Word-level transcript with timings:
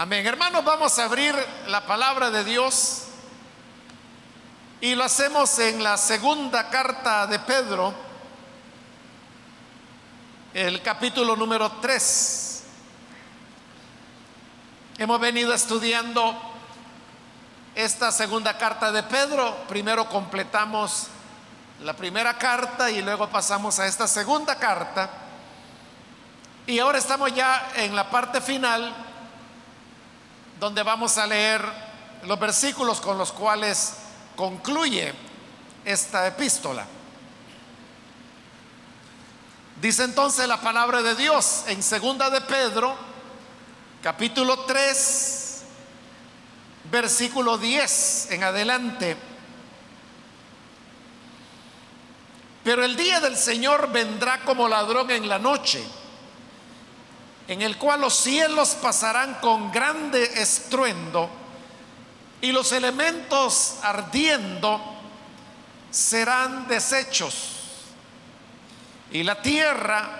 Amén. 0.00 0.24
Hermanos, 0.24 0.64
vamos 0.64 0.96
a 1.00 1.06
abrir 1.06 1.34
la 1.66 1.84
palabra 1.84 2.30
de 2.30 2.44
Dios 2.44 3.02
y 4.80 4.94
lo 4.94 5.02
hacemos 5.02 5.58
en 5.58 5.82
la 5.82 5.96
segunda 5.96 6.70
carta 6.70 7.26
de 7.26 7.40
Pedro, 7.40 7.92
el 10.54 10.80
capítulo 10.82 11.34
número 11.34 11.68
3. 11.80 12.62
Hemos 14.98 15.18
venido 15.18 15.52
estudiando 15.52 16.32
esta 17.74 18.12
segunda 18.12 18.56
carta 18.56 18.92
de 18.92 19.02
Pedro. 19.02 19.64
Primero 19.66 20.08
completamos 20.08 21.08
la 21.82 21.94
primera 21.94 22.38
carta 22.38 22.88
y 22.88 23.02
luego 23.02 23.28
pasamos 23.30 23.80
a 23.80 23.88
esta 23.88 24.06
segunda 24.06 24.60
carta. 24.60 25.10
Y 26.68 26.78
ahora 26.78 26.98
estamos 26.98 27.34
ya 27.34 27.72
en 27.74 27.96
la 27.96 28.08
parte 28.08 28.40
final 28.40 29.07
donde 30.58 30.82
vamos 30.82 31.18
a 31.18 31.26
leer 31.26 31.62
los 32.24 32.38
versículos 32.38 33.00
con 33.00 33.16
los 33.16 33.32
cuales 33.32 33.94
concluye 34.36 35.14
esta 35.84 36.26
epístola. 36.26 36.86
Dice 39.80 40.04
entonces 40.04 40.48
la 40.48 40.60
palabra 40.60 41.02
de 41.02 41.14
Dios 41.14 41.64
en 41.68 41.82
segunda 41.82 42.30
de 42.30 42.40
Pedro, 42.40 42.96
capítulo 44.02 44.64
3, 44.64 45.62
versículo 46.90 47.56
10 47.56 48.32
en 48.32 48.42
adelante. 48.42 49.16
Pero 52.64 52.84
el 52.84 52.96
día 52.96 53.20
del 53.20 53.36
Señor 53.36 53.90
vendrá 53.92 54.40
como 54.40 54.68
ladrón 54.68 55.10
en 55.12 55.28
la 55.28 55.38
noche 55.38 55.84
en 57.48 57.62
el 57.62 57.78
cual 57.78 58.02
los 58.02 58.14
cielos 58.14 58.76
pasarán 58.80 59.34
con 59.40 59.72
grande 59.72 60.22
estruendo 60.36 61.30
y 62.42 62.52
los 62.52 62.70
elementos 62.72 63.76
ardiendo 63.82 64.80
serán 65.90 66.68
deshechos 66.68 67.54
y 69.10 69.22
la 69.22 69.40
tierra 69.40 70.10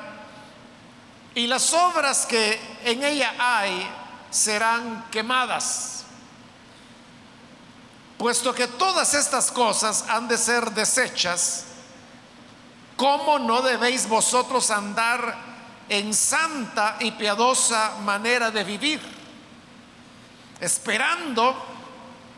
y 1.34 1.47
las 1.47 1.72
obras 1.75 2.25
que 2.25 2.58
en 2.84 3.05
ella 3.05 3.34
hay 3.38 3.88
serán 4.31 5.05
quemadas. 5.10 6.05
Puesto 8.16 8.53
que 8.53 8.66
todas 8.66 9.14
estas 9.14 9.53
cosas 9.53 10.06
han 10.08 10.27
de 10.27 10.36
ser 10.36 10.72
deshechas, 10.72 11.66
¿cómo 12.97 13.38
no 13.38 13.60
debéis 13.60 14.08
vosotros 14.08 14.70
andar 14.72 15.47
en 15.89 16.12
santa 16.12 16.97
y 17.00 17.12
piadosa 17.12 17.97
manera 18.03 18.50
de 18.50 18.64
vivir, 18.64 19.00
esperando 20.61 21.56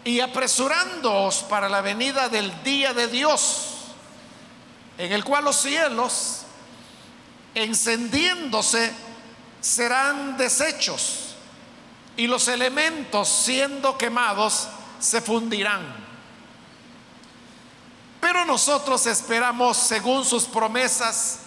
y 0.04 0.20
apresurándoos 0.20 1.42
para 1.44 1.68
la 1.68 1.80
venida 1.80 2.28
del 2.28 2.62
día 2.62 2.94
de 2.94 3.08
Dios, 3.08 3.66
en 4.98 5.12
el 5.12 5.24
cual 5.24 5.44
los 5.44 5.56
cielos, 5.56 6.42
encendiéndose, 7.54 8.92
serán 9.60 10.36
deshechos 10.36 11.34
y 12.16 12.26
los 12.26 12.48
elementos 12.48 13.28
siendo 13.28 13.96
quemados 13.98 14.68
se 14.98 15.20
fundirán. 15.20 16.10
Pero 18.20 18.44
nosotros 18.44 19.06
esperamos, 19.06 19.76
según 19.76 20.24
sus 20.24 20.44
promesas, 20.44 21.40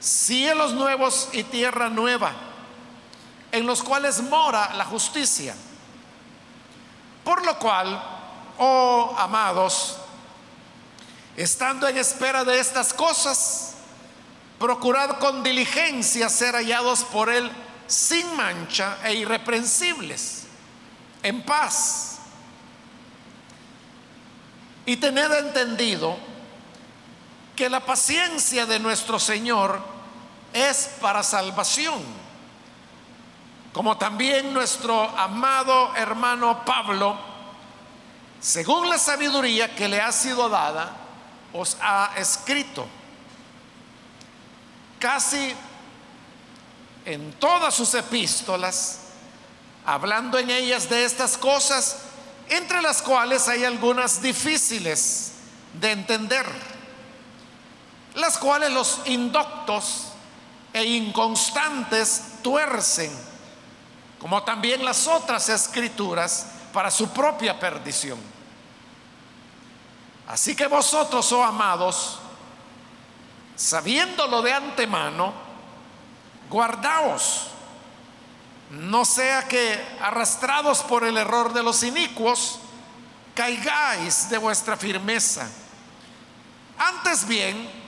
cielos 0.00 0.72
nuevos 0.72 1.28
y 1.32 1.44
tierra 1.44 1.88
nueva, 1.90 2.32
en 3.52 3.66
los 3.66 3.82
cuales 3.82 4.22
mora 4.22 4.74
la 4.74 4.84
justicia. 4.84 5.54
Por 7.22 7.44
lo 7.44 7.58
cual, 7.58 8.02
oh 8.58 9.14
amados, 9.18 9.98
estando 11.36 11.86
en 11.86 11.98
espera 11.98 12.44
de 12.44 12.58
estas 12.58 12.94
cosas, 12.94 13.74
procurad 14.58 15.18
con 15.18 15.42
diligencia 15.42 16.28
ser 16.28 16.54
hallados 16.54 17.04
por 17.04 17.30
Él 17.30 17.50
sin 17.86 18.34
mancha 18.36 18.98
e 19.04 19.14
irreprensibles, 19.14 20.44
en 21.22 21.42
paz. 21.42 22.18
Y 24.86 24.96
tened 24.96 25.30
entendido 25.32 26.29
que 27.60 27.68
la 27.68 27.84
paciencia 27.84 28.64
de 28.64 28.78
nuestro 28.78 29.18
Señor 29.18 29.78
es 30.50 30.92
para 30.98 31.22
salvación. 31.22 32.02
Como 33.74 33.98
también 33.98 34.54
nuestro 34.54 35.02
amado 35.02 35.94
hermano 35.94 36.64
Pablo, 36.64 37.18
según 38.40 38.88
la 38.88 38.96
sabiduría 38.96 39.74
que 39.76 39.90
le 39.90 40.00
ha 40.00 40.10
sido 40.10 40.48
dada, 40.48 40.90
os 41.52 41.76
ha 41.82 42.14
escrito. 42.16 42.86
Casi 44.98 45.54
en 47.04 47.30
todas 47.34 47.74
sus 47.74 47.92
epístolas, 47.92 49.00
hablando 49.84 50.38
en 50.38 50.48
ellas 50.48 50.88
de 50.88 51.04
estas 51.04 51.36
cosas, 51.36 52.04
entre 52.48 52.80
las 52.80 53.02
cuales 53.02 53.48
hay 53.48 53.64
algunas 53.66 54.22
difíciles 54.22 55.32
de 55.74 55.90
entender 55.90 56.69
las 58.14 58.38
cuales 58.38 58.70
los 58.72 59.00
indoctos 59.06 60.08
e 60.72 60.84
inconstantes 60.84 62.34
tuercen, 62.42 63.10
como 64.18 64.42
también 64.42 64.84
las 64.84 65.06
otras 65.06 65.48
escrituras, 65.48 66.46
para 66.72 66.90
su 66.90 67.08
propia 67.08 67.58
perdición. 67.58 68.18
Así 70.28 70.54
que 70.54 70.66
vosotros, 70.68 71.32
oh 71.32 71.42
amados, 71.42 72.20
sabiéndolo 73.56 74.42
de 74.42 74.52
antemano, 74.52 75.32
guardaos, 76.48 77.46
no 78.70 79.04
sea 79.04 79.48
que 79.48 79.98
arrastrados 80.00 80.82
por 80.82 81.02
el 81.02 81.16
error 81.16 81.52
de 81.52 81.62
los 81.62 81.82
inicuos, 81.82 82.60
caigáis 83.34 84.30
de 84.30 84.38
vuestra 84.38 84.76
firmeza. 84.76 85.48
Antes 86.78 87.26
bien, 87.26 87.79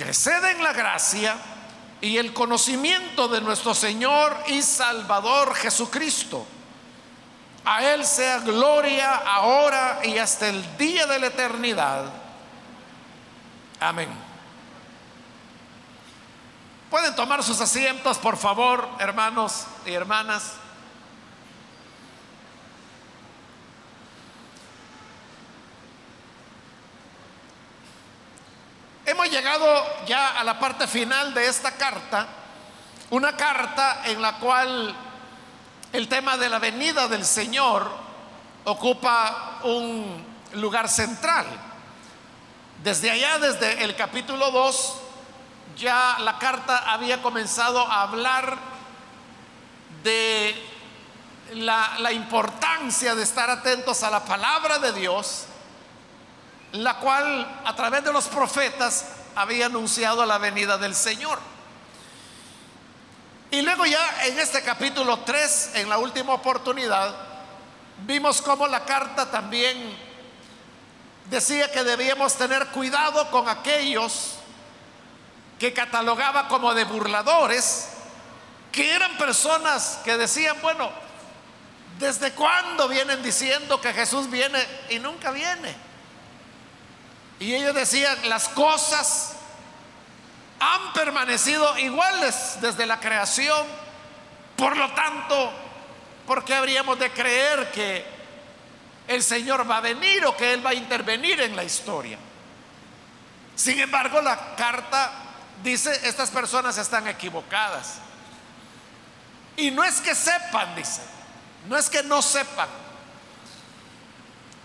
creced 0.00 0.42
en 0.44 0.62
la 0.64 0.72
gracia 0.72 1.36
y 2.00 2.16
el 2.16 2.32
conocimiento 2.32 3.28
de 3.28 3.42
nuestro 3.42 3.74
Señor 3.74 4.34
y 4.46 4.62
Salvador 4.62 5.54
Jesucristo. 5.54 6.46
A 7.66 7.84
Él 7.84 8.06
sea 8.06 8.38
gloria 8.38 9.14
ahora 9.14 10.00
y 10.02 10.16
hasta 10.16 10.48
el 10.48 10.78
día 10.78 11.06
de 11.06 11.18
la 11.18 11.26
eternidad. 11.26 12.06
Amén. 13.78 14.08
Pueden 16.88 17.14
tomar 17.14 17.42
sus 17.42 17.60
asientos, 17.60 18.16
por 18.16 18.38
favor, 18.38 18.88
hermanos 19.00 19.66
y 19.84 19.92
hermanas. 19.92 20.54
Hemos 29.10 29.28
llegado 29.28 29.66
ya 30.06 30.38
a 30.38 30.44
la 30.44 30.60
parte 30.60 30.86
final 30.86 31.34
de 31.34 31.48
esta 31.48 31.72
carta, 31.72 32.28
una 33.10 33.36
carta 33.36 34.02
en 34.04 34.22
la 34.22 34.34
cual 34.34 34.94
el 35.92 36.06
tema 36.06 36.36
de 36.36 36.48
la 36.48 36.60
venida 36.60 37.08
del 37.08 37.24
Señor 37.24 37.90
ocupa 38.62 39.58
un 39.64 40.24
lugar 40.52 40.88
central. 40.88 41.44
Desde 42.84 43.10
allá, 43.10 43.40
desde 43.40 43.82
el 43.82 43.96
capítulo 43.96 44.52
2, 44.52 44.96
ya 45.76 46.18
la 46.20 46.38
carta 46.38 46.92
había 46.92 47.20
comenzado 47.20 47.80
a 47.80 48.02
hablar 48.02 48.58
de 50.04 50.54
la, 51.54 51.96
la, 51.98 52.12
importancia 52.12 53.16
de 53.16 53.24
estar 53.24 53.50
atentos 53.50 54.04
a 54.04 54.10
la 54.10 54.24
palabra 54.24 54.78
de 54.78 54.92
Dios 54.92 55.46
la 56.72 56.98
cual 56.98 57.62
a 57.64 57.74
través 57.74 58.04
de 58.04 58.12
los 58.12 58.26
profetas 58.28 59.06
había 59.34 59.66
anunciado 59.66 60.24
la 60.24 60.38
venida 60.38 60.78
del 60.78 60.94
Señor. 60.94 61.38
Y 63.50 63.62
luego 63.62 63.84
ya 63.84 64.26
en 64.26 64.38
este 64.38 64.62
capítulo 64.62 65.20
3, 65.20 65.72
en 65.74 65.88
la 65.88 65.98
última 65.98 66.34
oportunidad, 66.34 67.14
vimos 68.06 68.40
cómo 68.40 68.68
la 68.68 68.84
carta 68.84 69.30
también 69.30 69.96
decía 71.28 71.70
que 71.72 71.82
debíamos 71.82 72.34
tener 72.34 72.66
cuidado 72.68 73.28
con 73.30 73.48
aquellos 73.48 74.36
que 75.58 75.72
catalogaba 75.72 76.48
como 76.48 76.72
de 76.74 76.84
burladores, 76.84 77.88
que 78.70 78.94
eran 78.94 79.18
personas 79.18 79.98
que 80.04 80.16
decían, 80.16 80.56
bueno, 80.62 80.90
¿desde 81.98 82.32
cuándo 82.32 82.88
vienen 82.88 83.22
diciendo 83.22 83.80
que 83.80 83.92
Jesús 83.92 84.30
viene 84.30 84.64
y 84.90 85.00
nunca 85.00 85.32
viene? 85.32 85.89
Y 87.40 87.54
ellos 87.54 87.74
decían, 87.74 88.16
las 88.28 88.48
cosas 88.50 89.32
han 90.60 90.92
permanecido 90.92 91.76
iguales 91.78 92.58
desde 92.60 92.86
la 92.86 93.00
creación, 93.00 93.66
por 94.56 94.76
lo 94.76 94.92
tanto, 94.92 95.50
¿por 96.26 96.44
qué 96.44 96.54
habríamos 96.54 96.98
de 96.98 97.10
creer 97.10 97.72
que 97.72 98.04
el 99.08 99.22
Señor 99.22 99.68
va 99.68 99.78
a 99.78 99.80
venir 99.80 100.26
o 100.26 100.36
que 100.36 100.52
Él 100.52 100.64
va 100.64 100.70
a 100.70 100.74
intervenir 100.74 101.40
en 101.40 101.56
la 101.56 101.64
historia? 101.64 102.18
Sin 103.56 103.80
embargo, 103.80 104.20
la 104.20 104.54
carta 104.54 105.10
dice, 105.62 105.98
estas 106.06 106.30
personas 106.30 106.76
están 106.76 107.08
equivocadas. 107.08 108.00
Y 109.56 109.70
no 109.70 109.82
es 109.82 110.00
que 110.02 110.14
sepan, 110.14 110.74
dice, 110.76 111.00
no 111.68 111.76
es 111.78 111.88
que 111.88 112.02
no 112.02 112.20
sepan, 112.20 112.68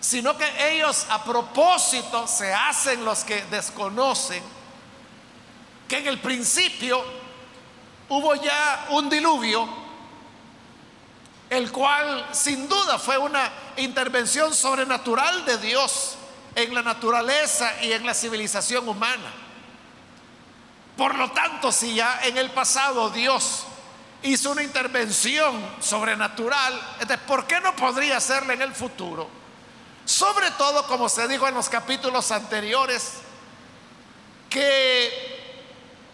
sino 0.06 0.38
que 0.38 0.72
ellos 0.72 1.07
a 1.10 1.24
propósito 1.24 2.28
se 2.28 2.54
hacen 2.54 3.04
los 3.04 3.24
que 3.24 3.44
desconocen 3.46 4.44
que 5.88 5.98
en 5.98 6.06
el 6.06 6.19
principio 6.19 7.04
hubo 8.10 8.36
ya 8.36 8.86
un 8.92 9.10
diluvio, 9.10 9.68
el 11.50 11.72
cual 11.72 12.28
sin 12.34 12.69
duda 12.69 13.00
fue 13.00 13.18
una 13.18 13.52
intervención 13.78 14.54
sobrenatural 14.54 15.44
de 15.44 15.57
Dios 15.57 16.18
en 16.54 16.75
la 16.75 16.84
naturaleza 16.84 17.74
y 17.81 17.92
en 17.92 18.06
la 18.06 18.13
civilización 18.13 18.88
humana. 18.88 19.34
Por 20.96 21.16
lo 21.16 21.31
tanto, 21.31 21.72
si 21.72 21.96
ya 21.96 22.19
en 22.25 22.38
el 22.38 22.52
pasado 22.52 23.10
Dios 23.10 23.63
hizo 24.22 24.52
una 24.52 24.62
intervención 24.62 25.60
sobrenatural, 25.80 26.80
¿por 27.25 27.48
qué 27.48 27.60
no 27.60 27.75
podría 27.75 28.18
hacerla 28.18 28.54
en 28.54 28.62
el 28.62 28.75
futuro? 28.75 29.44
Sobre 30.06 30.52
todo, 30.52 30.86
como 30.86 31.10
se 31.10 31.28
dijo 31.28 31.48
en 31.48 31.56
los 31.56 31.68
capítulos 31.68 32.31
anteriores, 32.31 33.13
que 34.50 35.36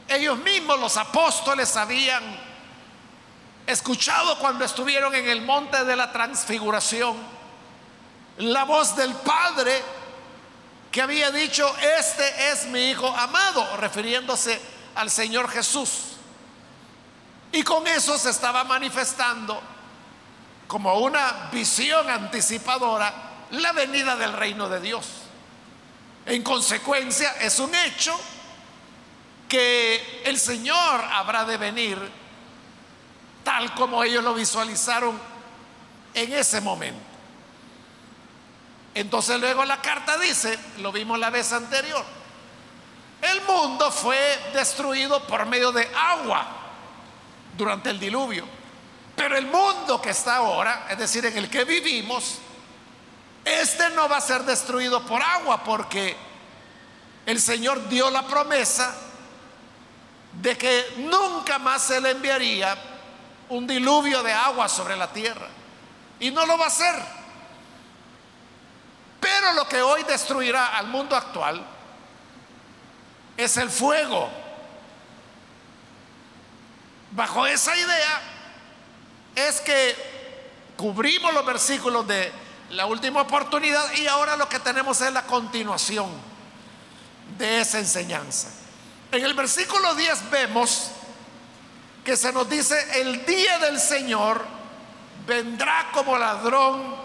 ellos 0.08 0.38
mismos, 0.40 0.80
los 0.80 0.98
apóstoles, 0.98 1.76
habían 1.76 2.24
escuchado 3.68 4.40
cuando 4.40 4.66
estuvieron 4.66 5.14
en 5.14 5.28
el 5.28 5.42
monte 5.42 5.84
de 5.84 5.96
la 5.96 6.12
transfiguración 6.12 7.16
la 8.38 8.64
voz 8.64 8.96
del 8.96 9.14
Padre 9.14 9.84
que 10.92 11.02
había 11.02 11.32
dicho, 11.32 11.74
este 12.00 12.52
es 12.52 12.66
mi 12.66 12.90
Hijo 12.90 13.08
amado, 13.08 13.78
refiriéndose 13.78 14.60
al 14.96 15.10
Señor 15.10 15.50
Jesús. 15.50 16.18
Y 17.52 17.64
con 17.64 17.86
eso 17.88 18.18
se 18.18 18.30
estaba 18.30 18.64
manifestando 18.64 19.62
como 20.68 21.00
una 21.00 21.50
visión 21.52 22.10
anticipadora 22.10 23.31
la 23.52 23.72
venida 23.74 24.16
del 24.16 24.34
reino 24.34 24.70
de 24.70 24.80
Dios. 24.80 25.06
En 26.26 26.44
consecuencia, 26.44 27.32
es 27.42 27.60
un 27.60 27.74
hecho 27.74 28.20
que 29.48 30.22
el 30.26 30.40
Señor 30.40 31.04
habrá 31.12 31.46
de 31.46 31.58
venir 31.58 31.98
tal 33.44 33.74
como 33.74 34.04
ellos 34.04 34.24
lo 34.24 34.34
visualizaron 34.34 35.20
en 36.14 36.34
ese 36.34 36.62
momento. 36.62 37.02
Entonces 38.94 39.40
luego 39.40 39.66
la 39.66 39.82
carta 39.82 40.18
dice, 40.18 40.58
lo 40.80 40.92
vimos 40.92 41.18
la 41.18 41.30
vez 41.30 41.52
anterior, 41.54 42.04
el 43.22 43.42
mundo 43.42 43.92
fue 43.92 44.18
destruido 44.54 45.26
por 45.28 45.46
medio 45.46 45.72
de 45.72 45.90
agua 45.96 46.46
durante 47.58 47.90
el 47.90 48.00
diluvio. 48.00 48.46
Pero 49.16 49.38
el 49.38 49.46
mundo 49.46 50.02
que 50.02 50.10
está 50.10 50.38
ahora, 50.38 50.88
es 50.90 50.98
decir, 50.98 51.26
en 51.26 51.38
el 51.38 51.50
que 51.50 51.64
vivimos, 51.64 52.40
este 53.46 53.90
no 53.92 54.08
va 54.08 54.18
a 54.18 54.22
ser 54.22 54.44
destruido 54.44 55.06
por 55.06 55.22
agua 55.22 55.64
porque 55.64 56.16
el 57.26 57.42
Señor 57.42 57.88
dio 57.90 58.10
la 58.10 58.24
promesa 58.28 58.96
de 60.34 60.58
que 60.58 60.94
nunca 60.98 61.60
más 61.60 61.82
se 61.84 62.00
le 62.00 62.12
enviaría 62.12 62.78
un 63.50 63.68
diluvio 63.68 64.24
de 64.24 64.32
agua 64.32 64.70
sobre 64.70 64.96
la 64.96 65.12
tierra. 65.12 65.48
Y 66.20 66.32
no 66.32 66.46
lo 66.46 66.58
va 66.58 66.66
a 66.66 66.68
hacer. 66.68 66.96
Pero 69.20 69.54
lo 69.54 69.68
que 69.68 69.82
hoy 69.82 70.04
destruirá 70.04 70.78
al 70.78 70.88
mundo 70.88 71.16
actual 71.16 71.64
es 73.38 73.58
el 73.58 73.70
fuego. 73.70 74.30
Bajo 77.12 77.46
esa 77.46 77.76
idea 77.76 78.22
es 79.36 79.60
que 79.62 80.74
cubrimos 80.78 81.34
los 81.34 81.46
versículos 81.46 82.08
de 82.08 82.32
la 82.72 82.86
última 82.86 83.22
oportunidad 83.22 83.94
y 83.96 84.08
ahora 84.08 84.36
lo 84.36 84.48
que 84.48 84.60
tenemos 84.60 85.02
es 85.02 85.12
la 85.12 85.24
continuación 85.24 86.10
de 87.38 87.62
esa 87.62 87.80
enseñanza. 87.80 88.48
En 89.12 89.24
el 89.24 89.34
versículo 89.34 89.94
10 89.94 90.30
vemos 90.30 90.92
que 92.04 92.16
se 92.16 92.32
nos 92.32 92.50
dice, 92.50 93.02
el 93.02 93.26
día 93.26 93.60
del 93.60 93.80
Señor 93.80 94.46
vendrá 95.28 95.90
como 95.94 96.18
ladrón 96.18 96.96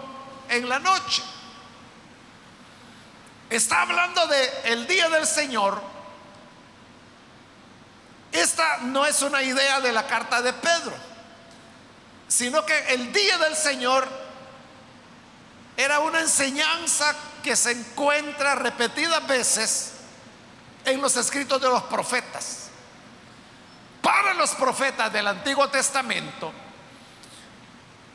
en 0.49 0.69
la 0.69 0.79
noche. 0.79 1.21
Está 3.49 3.81
hablando 3.81 4.25
de 4.27 4.51
el 4.65 4.87
día 4.87 5.09
del 5.09 5.27
Señor. 5.27 5.81
Esta 8.31 8.77
no 8.83 9.05
es 9.05 9.21
una 9.21 9.41
idea 9.41 9.79
de 9.81 9.91
la 9.91 10.07
carta 10.07 10.41
de 10.41 10.53
Pedro, 10.53 10.93
sino 12.27 12.65
que 12.65 12.93
el 12.93 13.11
día 13.13 13.37
del 13.37 13.55
Señor 13.55 14.26
era 15.77 15.99
una 15.99 16.21
enseñanza 16.21 17.15
que 17.43 17.55
se 17.55 17.71
encuentra 17.71 18.55
repetidas 18.55 19.25
veces 19.27 19.91
en 20.83 20.99
los 20.99 21.15
escritos 21.15 21.61
de 21.61 21.69
los 21.69 21.83
profetas. 21.83 22.69
Para 24.01 24.33
los 24.33 24.49
profetas 24.51 25.13
del 25.13 25.27
Antiguo 25.27 25.69
Testamento, 25.69 26.51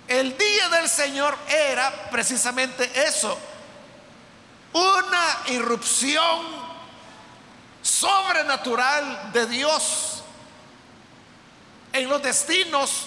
el 0.09 0.37
día 0.37 0.69
del 0.70 0.88
Señor 0.88 1.38
era 1.49 2.11
precisamente 2.11 2.91
eso, 3.06 3.38
una 4.73 5.38
irrupción 5.47 6.44
sobrenatural 7.81 9.32
de 9.32 9.47
Dios 9.47 10.25
en 11.93 12.09
los 12.09 12.23
destinos 12.23 13.06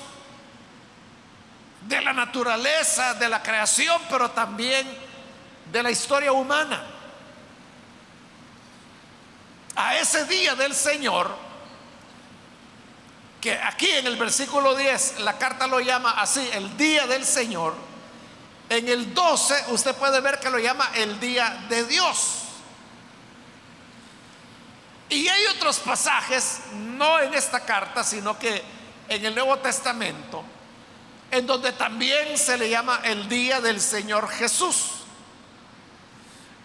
de 1.88 2.02
la 2.02 2.14
naturaleza, 2.14 3.14
de 3.16 3.30
la 3.30 3.42
creación, 3.42 4.02
pero 4.10 4.32
también 4.32 4.88
de 5.72 5.84
la 5.84 5.92
historia 5.92 6.32
humana 6.32 6.96
a 9.76 9.98
ese 9.98 10.26
día 10.26 10.56
del 10.56 10.74
Señor, 10.74 11.36
que 13.42 13.54
aquí 13.54 13.90
en 13.92 14.08
el 14.08 14.16
versículo 14.16 14.76
10 14.76 15.20
la 15.20 15.38
carta 15.38 15.68
lo 15.68 15.80
llama 15.80 16.12
así, 16.12 16.50
el 16.54 16.76
día 16.78 17.06
del 17.08 17.26
Señor, 17.26 17.76
en 18.70 18.88
el 18.88 19.14
12 19.14 19.66
usted 19.68 19.94
puede 19.96 20.22
ver 20.22 20.40
que 20.40 20.50
lo 20.50 20.58
llama 20.58 20.90
el 20.96 21.20
día 21.20 21.66
de 21.70 21.84
Dios. 21.86 22.42
Y 25.10 25.28
hay 25.28 25.46
otros 25.56 25.80
pasajes, 25.80 26.62
no 26.74 27.20
en 27.20 27.34
esta 27.36 27.60
carta, 27.60 28.04
sino 28.04 28.40
que 28.40 28.64
en 29.08 29.24
el 29.24 29.36
Nuevo 29.36 29.60
Testamento, 29.60 30.44
en 31.32 31.46
donde 31.48 31.72
también 31.74 32.38
se 32.38 32.58
le 32.58 32.70
llama 32.70 33.02
el 33.04 33.28
día 33.28 33.62
del 33.62 33.82
Señor 33.82 34.30
Jesús. 34.30 34.92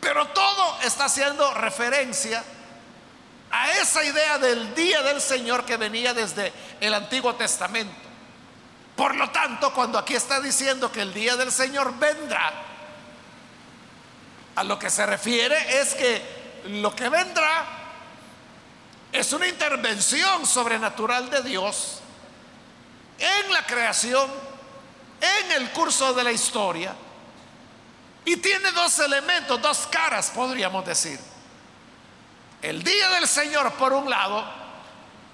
Pero 0.01 0.29
todo 0.29 0.81
está 0.83 1.07
haciendo 1.07 1.53
referencia 1.55 2.43
a 3.51 3.73
esa 3.73 4.05
idea 4.05 4.39
del 4.39 4.75
día 4.75 5.03
del 5.03 5.21
Señor 5.21 5.65
que 5.65 5.77
venía 5.77 6.15
desde 6.15 6.53
el 6.81 6.95
Antiguo 6.95 7.35
Testamento. 7.35 7.93
Por 8.97 9.15
lo 9.15 9.31
tanto, 9.31 9.73
cuando 9.73 9.99
aquí 9.99 10.15
está 10.15 10.41
diciendo 10.41 10.93
que 10.93 11.03
el 11.03 11.13
día 11.13 11.37
del 11.37 11.51
Señor 11.51 11.99
vendrá, 11.99 12.53
a 14.57 14.65
lo 14.65 14.79
que 14.79 14.91
se 14.91 15.07
refiere 15.07 15.81
es 15.81 15.95
que 15.95 16.23
lo 16.67 16.95
que 16.95 17.09
vendrá 17.09 17.65
es 19.13 19.33
una 19.33 19.49
intervención 19.49 20.47
sobrenatural 20.47 21.31
de 21.31 21.43
Dios 21.43 22.01
en 23.19 23.53
la 23.53 23.65
creación, 23.67 24.31
en 25.21 25.53
el 25.53 25.71
curso 25.71 26.13
de 26.15 26.25
la 26.25 26.33
historia, 26.33 26.95
y 28.25 28.37
tiene 28.37 28.71
dos 28.73 28.99
elementos, 28.99 29.61
dos 29.61 29.87
caras, 29.91 30.31
podríamos 30.31 30.85
decir. 30.85 31.19
El 32.63 32.83
día 32.83 33.09
del 33.11 33.27
Señor, 33.27 33.73
por 33.75 33.93
un 33.93 34.09
lado, 34.09 34.45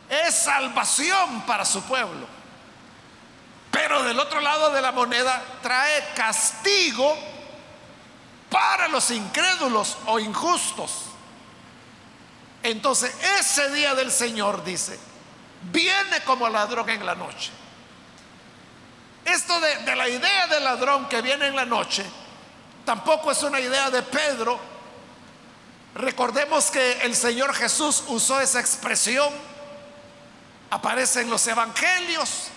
es 0.09 0.35
salvación 0.35 1.43
para 1.43 1.65
su 1.65 1.83
pueblo. 1.83 2.27
Pero 3.71 4.03
del 4.05 4.19
otro 4.19 4.41
lado 4.41 4.71
de 4.71 4.81
la 4.81 4.93
moneda 4.93 5.43
trae 5.63 6.13
castigo 6.15 7.17
para 8.49 8.89
los 8.89 9.11
incrédulos 9.11 9.99
o 10.07 10.19
injustos. 10.19 11.07
Entonces 12.63 13.15
ese 13.39 13.71
día 13.71 13.95
del 13.95 14.11
Señor, 14.11 14.65
dice, 14.65 14.99
viene 15.71 16.23
como 16.25 16.49
ladrón 16.49 16.89
en 16.89 17.05
la 17.05 17.15
noche. 17.15 17.51
Esto 19.27 19.61
de, 19.61 19.97
la 19.97 20.09
idea 20.09 20.47
del 20.47 20.65
ladrón 20.65 21.09
que 21.09 21.21
viene 21.21 21.47
en 21.49 21.57
la 21.57 21.67
noche, 21.67 22.05
tampoco 22.85 23.31
es 23.31 23.43
una 23.43 23.61
idea 23.61 23.91
de 23.91 24.03
Pedro 24.03 24.77
Recordemos 25.97 26.71
que 26.71 26.93
el 27.05 27.17
Señor 27.17 27.55
Jesús 27.55 28.05
usó 28.09 28.39
esa 28.39 28.61
expresión, 28.61 29.33
aparece 30.69 31.23
en 31.23 31.31
los 31.31 31.47
evangelios. 31.47 32.49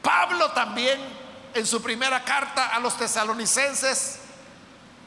Pablo 0.00 0.52
también 0.52 1.00
en 1.54 1.66
su 1.66 1.82
primera 1.82 2.22
carta 2.22 2.68
a 2.68 2.78
los 2.78 2.96
tesalonicenses, 2.96 4.20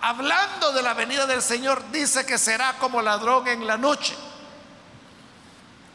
hablando 0.01 0.73
de 0.73 0.81
la 0.81 0.93
venida 0.93 1.25
del 1.25 1.41
Señor, 1.41 1.81
dice 1.91 2.25
que 2.25 2.37
será 2.37 2.73
como 2.73 3.01
ladrón 3.01 3.47
en 3.47 3.65
la 3.65 3.77
noche. 3.77 4.13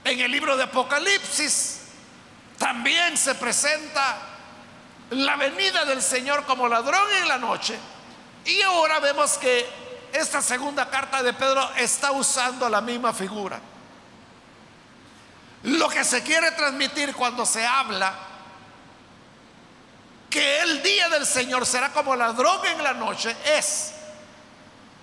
En 0.04 0.19
el 0.19 0.33
libro 0.33 0.57
de 0.57 0.62
Apocalipsis 0.62 1.81
también 2.57 3.19
se 3.19 3.35
presenta 3.35 4.16
la 5.11 5.37
venida 5.37 5.84
del 5.84 6.02
Señor 6.02 6.44
como 6.44 6.68
ladrón 6.68 7.06
en 7.20 7.28
la 7.28 7.38
noche. 7.38 7.78
Y 8.44 8.61
ahora 8.62 9.00
vemos 9.00 9.38
que 9.38 9.66
esta 10.12 10.40
segunda 10.42 10.88
carta 10.88 11.23
de 11.23 11.32
Pedro 11.32 11.68
está 11.76 12.12
usando 12.12 12.68
la 12.68 12.80
misma 12.80 13.12
figura. 13.12 13.61
Lo 15.64 15.88
que 15.88 16.04
se 16.04 16.23
quiere 16.23 16.50
transmitir 16.52 17.14
cuando 17.14 17.46
se 17.46 17.66
habla 17.66 18.14
que 20.28 20.61
el 20.61 20.82
día 20.82 21.08
del 21.08 21.25
Señor 21.25 21.64
será 21.64 21.90
como 21.92 22.14
ladrón 22.16 22.66
en 22.66 22.82
la 22.82 22.92
noche 22.92 23.34
es 23.44 23.92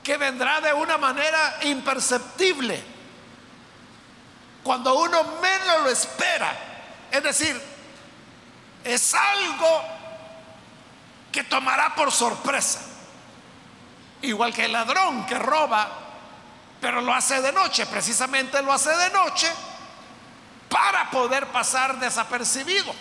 que 0.04 0.18
vendrá 0.18 0.62
de 0.62 0.74
una 0.74 0.98
manera 0.98 1.58
imperceptible. 1.64 2.84
Cuando 4.64 4.94
uno 5.00 5.24
menos 5.42 5.84
lo 5.84 5.90
espera. 5.90 6.54
Es 7.10 7.24
decir, 7.24 7.71
es 8.84 9.14
algo 9.14 9.84
que 11.32 11.44
tomará 11.44 11.96
por 11.96 12.12
sorpresa. 12.12 12.82
Igual 14.22 14.54
que 14.54 14.66
el 14.66 14.74
ladrón 14.74 15.26
que 15.26 15.38
roba, 15.38 15.88
pero 16.80 17.02
lo 17.02 17.14
hace 17.14 17.42
de 17.42 17.52
noche, 17.52 17.86
precisamente 17.86 18.62
lo 18.62 18.74
hace 18.74 18.96
de 18.96 19.10
noche 19.12 19.52
para 20.70 21.10
poder 21.10 21.48
pasar 21.48 22.00
desapercibido. 22.00 22.94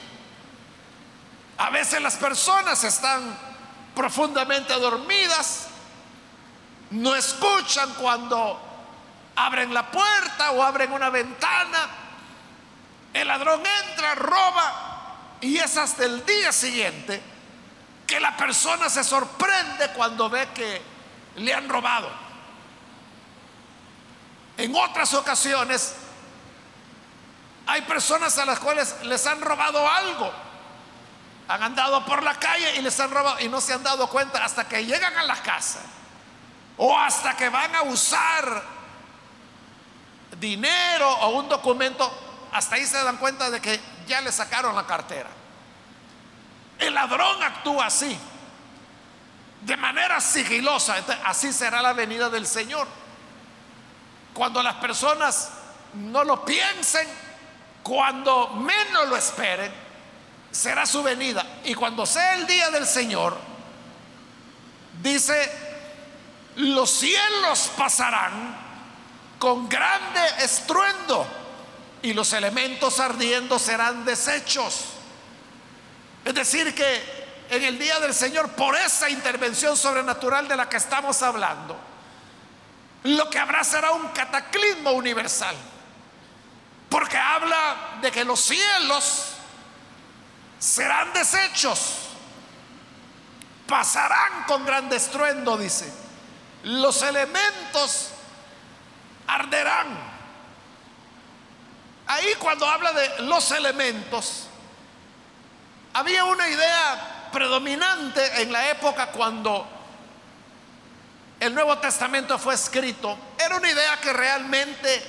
A 1.59 1.71
veces 1.71 2.01
las 2.01 2.17
personas 2.17 2.83
están 2.85 3.37
profundamente 3.95 4.73
dormidas, 4.75 5.67
no 6.91 7.15
escuchan 7.15 7.93
cuando 7.95 8.61
abren 9.37 9.73
la 9.75 9.91
puerta 9.91 10.53
o 10.53 10.63
abren 10.63 10.93
una 10.93 11.11
ventana, 11.11 11.89
el 13.13 13.29
ladrón 13.29 13.63
entra, 13.89 14.15
roba 14.15 14.90
y 15.41 15.59
es 15.59 15.77
hasta 15.77 16.05
el 16.05 16.25
día 16.25 16.53
siguiente 16.53 17.23
que 18.07 18.21
la 18.21 18.37
persona 18.37 18.89
se 18.89 19.05
sorprende 19.05 19.91
cuando 19.95 20.29
ve 20.29 20.49
que 20.55 20.83
le 21.37 21.55
han 21.55 21.69
robado. 21.69 22.11
En 24.57 24.75
otras 24.75 25.15
ocasiones 25.15 25.95
hay 27.67 27.83
personas 27.83 28.37
a 28.39 28.45
las 28.45 28.59
cuales 28.59 28.97
les 29.05 29.27
han 29.27 29.41
robado 29.41 29.89
algo. 29.89 30.33
Han 31.49 31.63
andado 31.63 32.05
por 32.05 32.23
la 32.23 32.35
calle 32.35 32.77
y 32.77 32.83
les 32.83 32.99
han 33.01 33.11
robado 33.11 33.41
y 33.41 33.49
no 33.49 33.61
se 33.61 33.73
han 33.73 33.83
dado 33.83 34.09
cuenta 34.09 34.45
hasta 34.45 34.69
que 34.69 34.85
llegan 34.85 35.17
a 35.17 35.23
la 35.23 35.37
casa 35.43 35.81
o 36.77 36.99
hasta 36.99 37.37
que 37.37 37.49
van 37.49 37.75
a 37.75 37.83
usar 37.83 38.63
dinero 40.39 41.09
o 41.09 41.29
un 41.39 41.49
documento, 41.49 42.11
hasta 42.53 42.77
ahí 42.77 42.87
se 42.87 43.03
dan 43.03 43.19
cuenta 43.19 43.51
de 43.51 43.61
que 43.61 43.79
ya 44.07 44.21
le 44.21 44.33
sacaron 44.33 44.75
la 44.75 44.87
cartera. 44.87 45.29
El 46.79 46.95
ladrón 46.95 47.43
actúa 47.43 47.87
así, 47.87 48.17
de 49.63 49.77
manera 49.77 50.21
sigilosa. 50.21 50.97
así 51.25 51.53
será 51.53 51.83
la 51.83 51.93
venida 51.93 52.31
del 52.31 52.47
Señor. 52.47 52.87
Cuando 54.33 54.63
las 54.63 54.77
personas 54.77 55.51
no 55.95 56.25
lo 56.25 56.45
piensen, 56.45 57.07
cuando 57.83 58.49
menos 58.49 59.09
lo 59.09 59.17
esperen, 59.17 59.73
será 60.51 60.87
su 60.87 61.03
venida. 61.03 61.45
Y 61.65 61.75
cuando 61.75 62.07
sea 62.07 62.35
el 62.35 62.47
día 62.47 62.71
del 62.71 62.87
Señor, 62.87 63.37
dice, 65.03 65.51
los 66.57 66.91
cielos 66.91 67.71
pasarán 67.77 68.57
con 69.39 69.69
grande 69.69 70.21
estruendo 70.39 71.40
y 72.03 72.13
los 72.13 72.33
elementos 72.33 72.99
ardiendo 73.01 73.59
serán 73.59 74.05
deshechos. 74.05 74.85
Es 76.25 76.35
decir, 76.35 76.75
que 76.75 77.21
en 77.51 77.65
el 77.65 77.79
día 77.79 77.99
del 78.01 78.15
Señor, 78.15 78.51
por 78.51 78.77
esa 78.77 79.11
intervención 79.11 79.77
sobrenatural 79.77 80.47
de 80.49 80.57
la 80.57 80.69
que 80.69 80.77
estamos 80.77 81.23
hablando, 81.23 81.77
lo 83.05 83.29
que 83.31 83.39
habrá 83.39 83.65
será 83.65 83.93
un 83.93 84.09
cataclismo 84.09 84.93
universal. 84.93 85.57
Porque 86.89 87.17
habla 87.17 87.99
de 88.03 88.11
que 88.11 88.25
los 88.25 88.41
cielos 88.41 89.33
serán 90.59 91.13
deshechos, 91.13 92.11
pasarán 93.67 94.45
con 94.47 94.65
gran 94.65 94.93
estruendo, 94.93 95.57
dice. 95.57 95.93
Los 96.65 97.03
elementos 97.03 98.11
arderán. 99.27 100.10
Ahí 102.11 102.35
cuando 102.41 102.67
habla 102.67 102.93
de 102.93 103.23
los 103.23 103.53
elementos, 103.53 104.49
había 105.93 106.25
una 106.25 106.49
idea 106.49 107.29
predominante 107.33 108.43
en 108.43 108.51
la 108.51 108.69
época 108.69 109.13
cuando 109.13 109.65
el 111.39 111.55
Nuevo 111.55 111.79
Testamento 111.79 112.37
fue 112.37 112.55
escrito. 112.55 113.17
Era 113.39 113.55
una 113.55 113.71
idea 113.71 114.01
que 114.01 114.13
realmente 114.13 115.05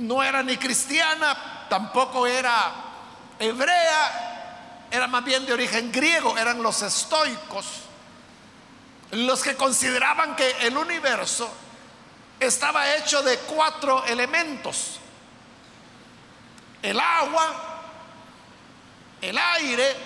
no 0.00 0.22
era 0.22 0.42
ni 0.42 0.58
cristiana, 0.58 1.64
tampoco 1.70 2.26
era 2.26 2.70
hebrea, 3.38 4.86
era 4.90 5.06
más 5.06 5.24
bien 5.24 5.46
de 5.46 5.54
origen 5.54 5.90
griego, 5.90 6.36
eran 6.36 6.62
los 6.62 6.82
estoicos, 6.82 7.64
los 9.12 9.42
que 9.42 9.56
consideraban 9.56 10.36
que 10.36 10.50
el 10.66 10.76
universo 10.76 11.50
estaba 12.38 12.96
hecho 12.96 13.22
de 13.22 13.38
cuatro 13.38 14.04
elementos. 14.04 15.00
El 16.84 17.00
agua, 17.00 17.54
el 19.22 19.38
aire, 19.38 19.96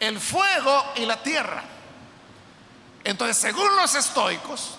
el 0.00 0.18
fuego 0.18 0.92
y 0.96 1.06
la 1.06 1.22
tierra. 1.22 1.62
Entonces, 3.04 3.36
según 3.36 3.76
los 3.76 3.94
estoicos, 3.94 4.74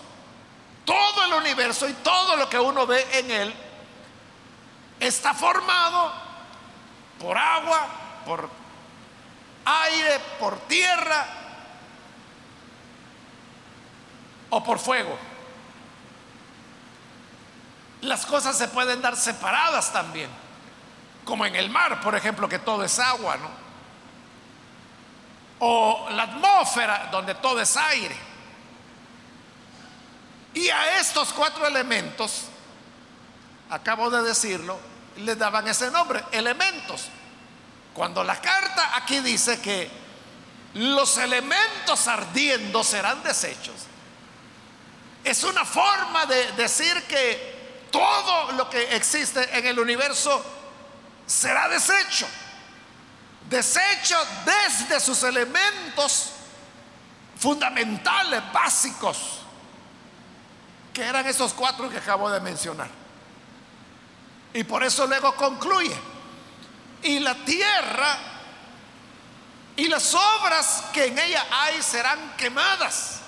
todo 0.83 1.23
el 1.23 1.33
universo 1.35 1.87
y 1.87 1.93
todo 1.93 2.35
lo 2.35 2.49
que 2.49 2.59
uno 2.59 2.85
ve 2.85 3.07
en 3.19 3.31
él 3.31 3.53
está 4.99 5.33
formado 5.33 6.11
por 7.21 7.37
agua, 7.37 7.87
por 8.25 8.49
aire, 9.63 10.19
por 10.41 10.59
tierra 10.67 11.25
o 14.49 14.61
por 14.61 14.77
fuego. 14.77 15.17
Las 18.01 18.25
cosas 18.25 18.57
se 18.57 18.67
pueden 18.67 19.01
dar 19.01 19.15
separadas 19.15 19.93
también, 19.93 20.29
como 21.25 21.45
en 21.45 21.55
el 21.55 21.69
mar, 21.69 22.01
por 22.01 22.15
ejemplo, 22.15 22.49
que 22.49 22.59
todo 22.59 22.83
es 22.83 22.99
agua, 22.99 23.37
¿no? 23.37 23.49
O 25.59 26.09
la 26.11 26.23
atmósfera, 26.23 27.09
donde 27.11 27.35
todo 27.35 27.61
es 27.61 27.77
aire. 27.77 28.15
Y 30.53 30.69
a 30.69 30.99
estos 30.99 31.31
cuatro 31.31 31.65
elementos, 31.65 32.43
acabo 33.69 34.09
de 34.09 34.23
decirlo, 34.23 34.79
le 35.17 35.35
daban 35.35 35.67
ese 35.67 35.91
nombre, 35.91 36.23
elementos. 36.31 37.07
Cuando 37.93 38.23
la 38.23 38.39
carta 38.41 38.95
aquí 38.95 39.19
dice 39.19 39.61
que 39.61 39.89
los 40.73 41.17
elementos 41.17 42.07
ardiendo 42.07 42.83
serán 42.83 43.21
desechos, 43.23 43.75
es 45.23 45.43
una 45.43 45.65
forma 45.65 46.25
de 46.25 46.51
decir 46.53 47.03
que 47.03 47.87
todo 47.91 48.53
lo 48.53 48.69
que 48.69 48.95
existe 48.95 49.57
en 49.57 49.67
el 49.67 49.79
universo 49.79 50.43
será 51.25 51.67
desecho. 51.69 52.27
Desecho 53.49 54.17
desde 54.45 54.99
sus 54.99 55.23
elementos 55.23 56.31
fundamentales, 57.37 58.41
básicos, 58.53 59.39
que 60.93 61.03
eran 61.03 61.25
esos 61.27 61.53
cuatro 61.53 61.89
que 61.89 61.97
acabo 61.97 62.29
de 62.29 62.39
mencionar. 62.39 62.89
Y 64.53 64.63
por 64.63 64.83
eso 64.83 65.07
luego 65.07 65.35
concluye. 65.35 65.95
Y 67.03 67.19
la 67.19 67.35
tierra 67.35 68.17
y 69.75 69.87
las 69.87 70.13
obras 70.13 70.83
que 70.93 71.05
en 71.05 71.17
ella 71.17 71.45
hay 71.51 71.81
serán 71.81 72.35
quemadas. 72.37 73.21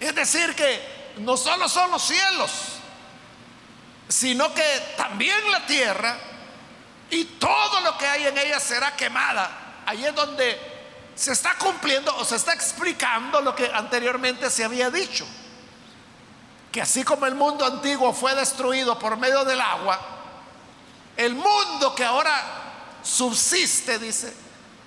Es 0.00 0.14
decir, 0.14 0.54
que 0.54 1.14
no 1.18 1.36
solo 1.36 1.68
son 1.68 1.90
los 1.90 2.02
cielos, 2.02 2.50
sino 4.08 4.52
que 4.54 4.94
también 4.96 5.50
la 5.50 5.66
tierra 5.66 6.16
y 7.10 7.24
todo 7.24 7.80
lo 7.80 7.96
que 7.96 8.06
hay 8.06 8.26
en 8.26 8.38
ella 8.38 8.58
será 8.60 8.96
quemada. 8.96 9.82
Ahí 9.86 10.04
es 10.04 10.14
donde 10.14 10.58
se 11.14 11.32
está 11.32 11.54
cumpliendo 11.56 12.14
o 12.16 12.24
se 12.24 12.36
está 12.36 12.52
explicando 12.52 13.40
lo 13.40 13.54
que 13.54 13.70
anteriormente 13.72 14.50
se 14.50 14.64
había 14.64 14.90
dicho 14.90 15.26
que 16.72 16.82
así 16.82 17.02
como 17.02 17.26
el 17.26 17.34
mundo 17.34 17.64
antiguo 17.64 18.12
fue 18.12 18.34
destruido 18.34 18.98
por 18.98 19.16
medio 19.16 19.44
del 19.44 19.60
agua, 19.60 19.98
el 21.16 21.34
mundo 21.34 21.94
que 21.94 22.04
ahora 22.04 22.40
subsiste, 23.02 23.98
dice, 23.98 24.32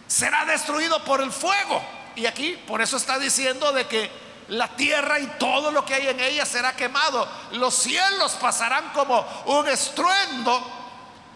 será 0.07 0.45
destruido 0.45 1.03
por 1.03 1.21
el 1.21 1.31
fuego. 1.31 1.81
Y 2.15 2.25
aquí 2.25 2.57
por 2.67 2.81
eso 2.81 2.97
está 2.97 3.17
diciendo 3.17 3.71
de 3.71 3.87
que 3.87 4.11
la 4.51 4.67
tierra 4.67 5.17
y 5.17 5.27
todo 5.39 5.71
lo 5.71 5.85
que 5.85 5.93
hay 5.93 6.07
en 6.09 6.19
ella 6.19 6.45
será 6.45 6.75
quemado. 6.75 7.25
Los 7.53 7.73
cielos 7.73 8.33
pasarán 8.33 8.89
como 8.89 9.25
un 9.45 9.65
estruendo. 9.69 10.61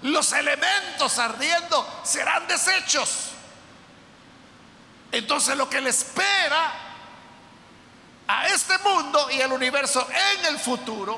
Los 0.01 0.34
elementos 0.34 1.17
ardiendo 1.17 2.01
serán 2.03 2.45
desechos. 2.45 3.29
Entonces 5.13 5.55
lo 5.55 5.69
que 5.69 5.79
le 5.79 5.91
espera 5.91 6.74
a 8.27 8.48
este 8.48 8.77
mundo 8.79 9.31
y 9.31 9.41
al 9.41 9.53
universo 9.53 10.05
en 10.10 10.53
el 10.53 10.60
futuro 10.60 11.17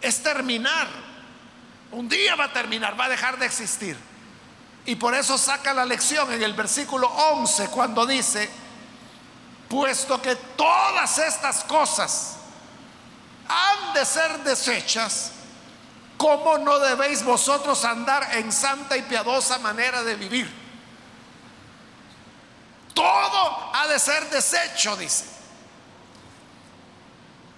es 0.00 0.24
terminar. 0.24 0.88
Un 1.92 2.08
día 2.08 2.34
va 2.34 2.46
a 2.46 2.52
terminar, 2.52 2.98
va 2.98 3.04
a 3.04 3.10
dejar 3.10 3.38
de 3.38 3.46
existir. 3.46 3.96
Y 4.86 4.96
por 4.96 5.14
eso 5.14 5.38
saca 5.38 5.72
la 5.72 5.84
lección 5.84 6.32
en 6.32 6.42
el 6.42 6.54
versículo 6.54 7.06
11 7.06 7.68
cuando 7.68 8.04
dice, 8.06 8.50
puesto 9.72 10.20
que 10.20 10.36
todas 10.36 11.16
estas 11.16 11.64
cosas 11.64 12.36
han 13.48 13.94
de 13.94 14.04
ser 14.04 14.40
desechas, 14.40 15.32
¿cómo 16.18 16.58
no 16.58 16.78
debéis 16.78 17.24
vosotros 17.24 17.82
andar 17.86 18.36
en 18.36 18.52
santa 18.52 18.98
y 18.98 19.02
piadosa 19.02 19.58
manera 19.60 20.02
de 20.02 20.14
vivir? 20.16 20.62
Todo 22.92 23.70
ha 23.74 23.86
de 23.86 23.98
ser 23.98 24.28
desecho, 24.28 24.94
dice. 24.94 25.24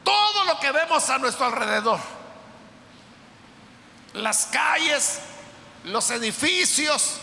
Todo 0.04 0.44
lo 0.44 0.61
que 0.61 0.71
vemos 0.71 1.11
a 1.11 1.18
nuestro 1.18 1.47
alrededor, 1.47 1.99
las 4.12 4.47
calles, 4.47 5.18
los 5.83 6.09
edificios, 6.11 7.16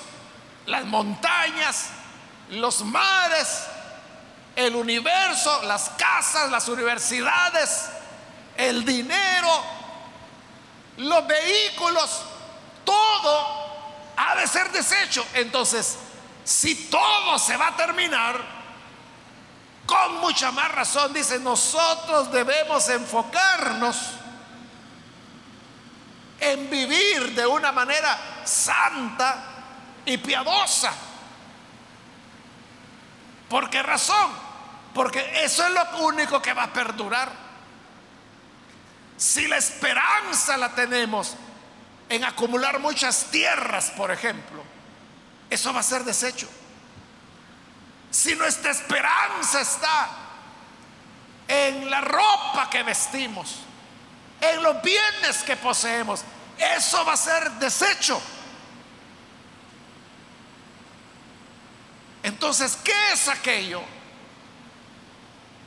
las 0.65 0.83
montañas, 0.83 1.85
los 2.49 2.83
mares, 2.83 3.70
el 4.55 4.75
universo, 4.75 5.63
las 5.63 5.89
casas, 5.91 6.51
las 6.51 6.67
universidades, 6.67 7.89
el 8.57 8.83
dinero, 8.85 9.63
los 10.97 11.27
vehículos, 11.27 12.21
todo 12.83 13.61
ha 14.17 14.35
de 14.35 14.47
ser 14.47 14.71
desecho. 14.71 15.25
Entonces, 15.33 15.97
si 16.43 16.75
todo 16.89 17.39
se 17.39 17.55
va 17.57 17.69
a 17.69 17.75
terminar, 17.75 18.61
con 19.85 20.19
mucha 20.19 20.51
más 20.51 20.71
razón 20.71 21.13
dice, 21.13 21.39
nosotros 21.39 22.31
debemos 22.31 22.87
enfocarnos 22.89 23.97
en 26.39 26.69
vivir 26.69 27.35
de 27.35 27.45
una 27.45 27.71
manera 27.71 28.17
santa 28.43 29.43
y 30.05 30.17
piadosa. 30.17 30.91
¿Por 33.51 33.69
qué 33.69 33.83
razón? 33.83 34.31
Porque 34.93 35.43
eso 35.43 35.67
es 35.67 35.73
lo 35.73 36.05
único 36.05 36.41
que 36.41 36.53
va 36.53 36.63
a 36.63 36.73
perdurar. 36.73 37.29
Si 39.17 39.45
la 39.45 39.57
esperanza 39.57 40.55
la 40.55 40.69
tenemos 40.69 41.35
en 42.07 42.23
acumular 42.23 42.79
muchas 42.79 43.25
tierras, 43.25 43.91
por 43.91 44.09
ejemplo, 44.09 44.63
eso 45.49 45.73
va 45.73 45.81
a 45.81 45.83
ser 45.83 46.05
desecho. 46.05 46.47
Si 48.09 48.35
nuestra 48.35 48.71
esperanza 48.71 49.59
está 49.59 50.09
en 51.45 51.89
la 51.89 51.99
ropa 51.99 52.69
que 52.69 52.83
vestimos, 52.83 53.57
en 54.39 54.63
los 54.63 54.81
bienes 54.81 55.43
que 55.43 55.57
poseemos, 55.57 56.23
eso 56.57 57.03
va 57.03 57.13
a 57.13 57.17
ser 57.17 57.51
desecho. 57.51 58.21
Entonces, 62.23 62.77
¿qué 62.83 63.13
es 63.13 63.27
aquello 63.27 63.81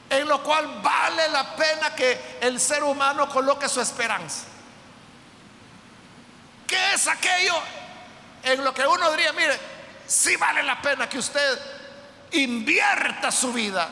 en 0.09 0.29
lo 0.29 0.43
cual 0.43 0.81
vale 0.83 1.29
la 1.29 1.57
pena 1.57 1.95
que 1.95 2.39
el 2.41 2.61
ser 2.61 2.85
humano 2.85 3.29
coloque 3.29 3.69
su 3.69 3.81
esperanza? 3.81 4.45
¿Qué 6.67 6.95
es 6.95 7.07
aquello 7.09 7.55
en 8.43 8.63
lo 8.63 8.73
que 8.73 8.87
uno 8.87 9.11
diría, 9.11 9.33
mire, 9.33 9.59
si 10.07 10.37
vale 10.37 10.63
la 10.63 10.81
pena 10.81 11.09
que 11.09 11.19
usted 11.19 11.59
invierta 12.33 13.33
su 13.33 13.53
vida? 13.53 13.89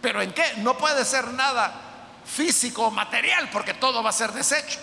¿Pero 0.00 0.22
en 0.22 0.32
qué? 0.32 0.54
No 0.58 0.78
puede 0.78 1.04
ser 1.04 1.28
nada 1.28 1.72
físico 2.24 2.86
o 2.86 2.90
material 2.90 3.48
porque 3.50 3.74
todo 3.74 4.02
va 4.02 4.10
a 4.10 4.14
ser 4.14 4.32
desecho. 4.32 4.78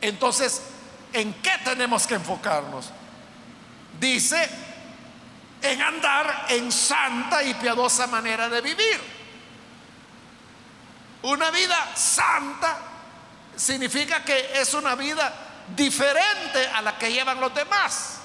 Entonces, 0.00 0.62
¿en 1.12 1.32
qué 1.34 1.52
tenemos 1.64 2.06
que 2.06 2.14
enfocarnos? 2.14 2.90
Dice 3.98 4.48
en 5.62 5.80
andar 5.80 6.46
en 6.48 6.70
santa 6.72 7.42
y 7.42 7.54
piadosa 7.54 8.06
manera 8.06 8.48
de 8.48 8.60
vivir. 8.60 9.00
Una 11.22 11.50
vida 11.50 11.92
santa 11.94 12.78
significa 13.54 14.24
que 14.24 14.60
es 14.60 14.74
una 14.74 14.94
vida 14.96 15.32
diferente 15.68 16.66
a 16.66 16.82
la 16.82 16.98
que 16.98 17.12
llevan 17.12 17.40
los 17.40 17.54
demás. 17.54 18.18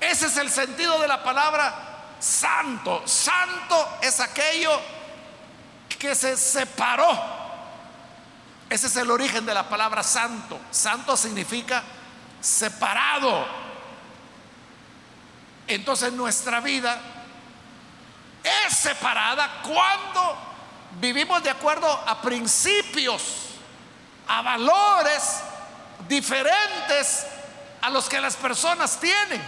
Ese 0.00 0.26
es 0.26 0.36
el 0.36 0.50
sentido 0.50 0.98
de 1.00 1.08
la 1.08 1.22
palabra 1.22 1.74
santo. 2.20 3.02
Santo 3.06 3.98
es 4.02 4.20
aquello 4.20 4.80
que 5.98 6.14
se 6.14 6.36
separó. 6.36 7.34
Ese 8.68 8.86
es 8.86 8.96
el 8.96 9.10
origen 9.10 9.44
de 9.44 9.54
la 9.54 9.68
palabra 9.68 10.02
santo. 10.02 10.60
Santo 10.70 11.16
significa 11.16 11.82
separado 12.40 13.63
entonces 15.66 16.12
nuestra 16.12 16.60
vida 16.60 17.00
es 18.42 18.76
separada 18.76 19.62
cuando 19.62 20.36
vivimos 21.00 21.42
de 21.42 21.50
acuerdo 21.50 21.88
a 21.88 22.20
principios, 22.20 23.22
a 24.28 24.42
valores 24.42 25.40
diferentes 26.08 27.26
a 27.80 27.90
los 27.90 28.08
que 28.08 28.20
las 28.20 28.36
personas 28.36 28.98
tienen. 28.98 29.42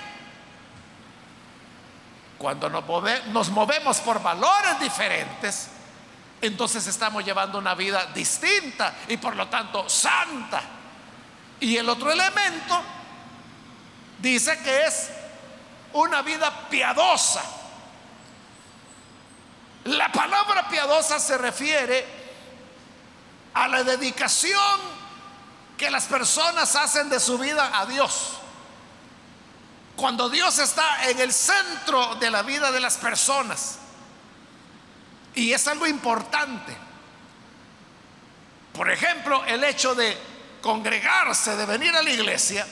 Cuando 2.38 2.68
nos, 2.68 3.48
movemos 3.48 3.98
por 4.00 4.22
valores 4.22 4.78
diferentes, 4.78 5.68
entonces 6.42 6.86
estamos 6.86 7.24
llevando 7.24 7.58
una 7.58 7.74
vida 7.74 8.06
distinta 8.14 8.94
y 9.08 9.16
por 9.16 9.36
lo 9.36 9.48
tanto 9.48 9.88
santa. 9.88 10.60
Y 11.60 11.78
el 11.78 11.88
otro 11.88 12.12
elemento 12.12 12.82
dice 14.18 14.58
que 14.62 14.84
es 14.84 15.10
una 15.96 16.22
vida 16.22 16.68
piadosa. 16.68 17.42
La 19.84 20.10
palabra 20.10 20.68
piadosa 20.68 21.18
se 21.18 21.38
refiere 21.38 22.04
a 23.54 23.68
la 23.68 23.82
dedicación 23.84 24.80
que 25.78 25.90
las 25.90 26.06
personas 26.06 26.74
hacen 26.76 27.08
de 27.08 27.20
su 27.20 27.38
vida 27.38 27.78
a 27.78 27.86
Dios. 27.86 28.32
Cuando 29.96 30.28
Dios 30.28 30.58
está 30.58 31.08
en 31.08 31.20
el 31.20 31.32
centro 31.32 32.16
de 32.16 32.30
la 32.30 32.42
vida 32.42 32.70
de 32.70 32.80
las 32.80 32.98
personas. 32.98 33.78
Y 35.34 35.52
es 35.52 35.66
algo 35.68 35.86
importante. 35.86 36.76
Por 38.72 38.90
ejemplo, 38.90 39.44
el 39.44 39.64
hecho 39.64 39.94
de 39.94 40.16
congregarse, 40.60 41.56
de 41.56 41.64
venir 41.64 41.94
a 41.94 42.02
la 42.02 42.10
iglesia, 42.10 42.66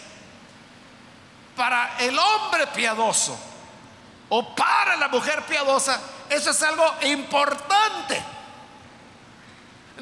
para 1.56 1.96
el 1.98 2.18
hombre 2.18 2.66
piadoso 2.68 3.38
o 4.28 4.54
para 4.54 4.96
la 4.96 5.08
mujer 5.08 5.44
piadosa, 5.46 6.00
eso 6.28 6.50
es 6.50 6.62
algo 6.62 6.84
importante. 7.02 8.22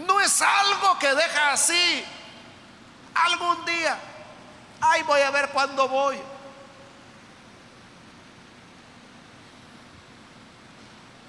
No 0.06 0.20
es 0.20 0.40
algo 0.40 0.98
que 0.98 1.14
deja 1.14 1.52
así 1.52 2.04
algún 3.14 3.64
día. 3.64 3.98
Ay, 4.80 5.02
voy 5.02 5.20
a 5.20 5.30
ver 5.30 5.50
cuándo 5.50 5.88
voy. 5.88 6.18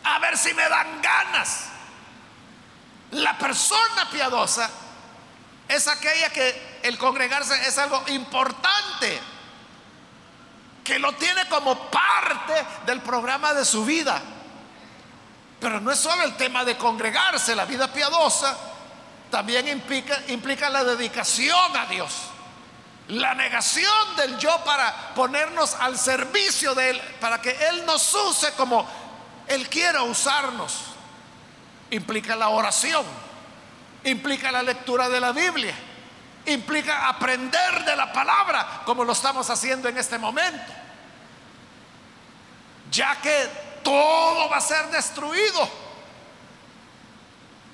A 0.06 0.20
ver 0.20 0.38
si 0.38 0.54
me 0.54 0.68
dan 0.70 1.02
ganas. 1.02 1.66
La 3.12 3.38
persona 3.38 4.10
piadosa 4.12 4.70
es 5.68 5.88
aquella 5.88 6.30
que 6.32 6.80
el 6.84 6.98
congregarse 6.98 7.68
es 7.68 7.78
algo 7.78 8.04
importante 8.08 9.33
que 10.84 11.00
lo 11.00 11.14
tiene 11.14 11.48
como 11.48 11.90
parte 11.90 12.54
del 12.86 13.02
programa 13.02 13.54
de 13.54 13.64
su 13.66 13.86
vida. 13.86 14.22
Pero 15.60 15.80
no 15.80 15.92
es 15.92 16.00
solo 16.00 16.24
el 16.24 16.36
tema 16.36 16.66
de 16.66 16.78
congregarse, 16.78 17.56
la 17.56 17.66
vida 17.66 17.92
piadosa 17.92 18.58
también 19.34 19.68
implica, 19.68 20.20
implica 20.28 20.70
la 20.70 20.84
dedicación 20.84 21.76
a 21.76 21.88
Dios, 21.88 22.14
la 23.08 23.34
negación 23.34 24.16
del 24.16 24.38
yo 24.38 24.64
para 24.64 25.14
ponernos 25.16 25.74
al 25.76 25.98
servicio 25.98 26.76
de 26.76 26.92
Él, 26.92 27.02
para 27.20 27.42
que 27.42 27.50
Él 27.70 27.86
nos 27.86 28.14
use 28.14 28.52
como 28.54 28.86
Él 29.48 29.68
quiera 29.70 30.04
usarnos. 30.04 30.82
Implica 31.90 32.36
la 32.36 32.50
oración, 32.50 33.06
implica 34.04 34.52
la 34.52 34.62
lectura 34.62 35.10
de 35.10 35.20
la 35.20 35.32
Biblia, 35.32 35.74
implica 36.46 37.08
aprender 37.08 37.86
de 37.86 37.96
la 37.96 38.12
palabra, 38.12 38.82
como 38.86 39.04
lo 39.04 39.14
estamos 39.14 39.50
haciendo 39.50 39.88
en 39.90 39.98
este 39.98 40.18
momento. 40.18 40.74
Ya 42.92 43.20
que 43.22 43.50
todo 43.84 44.50
va 44.50 44.58
a 44.58 44.62
ser 44.62 44.88
destruido. 44.88 45.70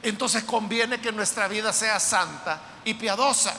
Entonces 0.02 0.44
conviene 0.44 1.02
que 1.02 1.12
nuestra 1.12 1.48
vida 1.48 1.74
sea 1.74 2.00
santa 2.00 2.60
y 2.86 2.94
piadosa. 2.94 3.54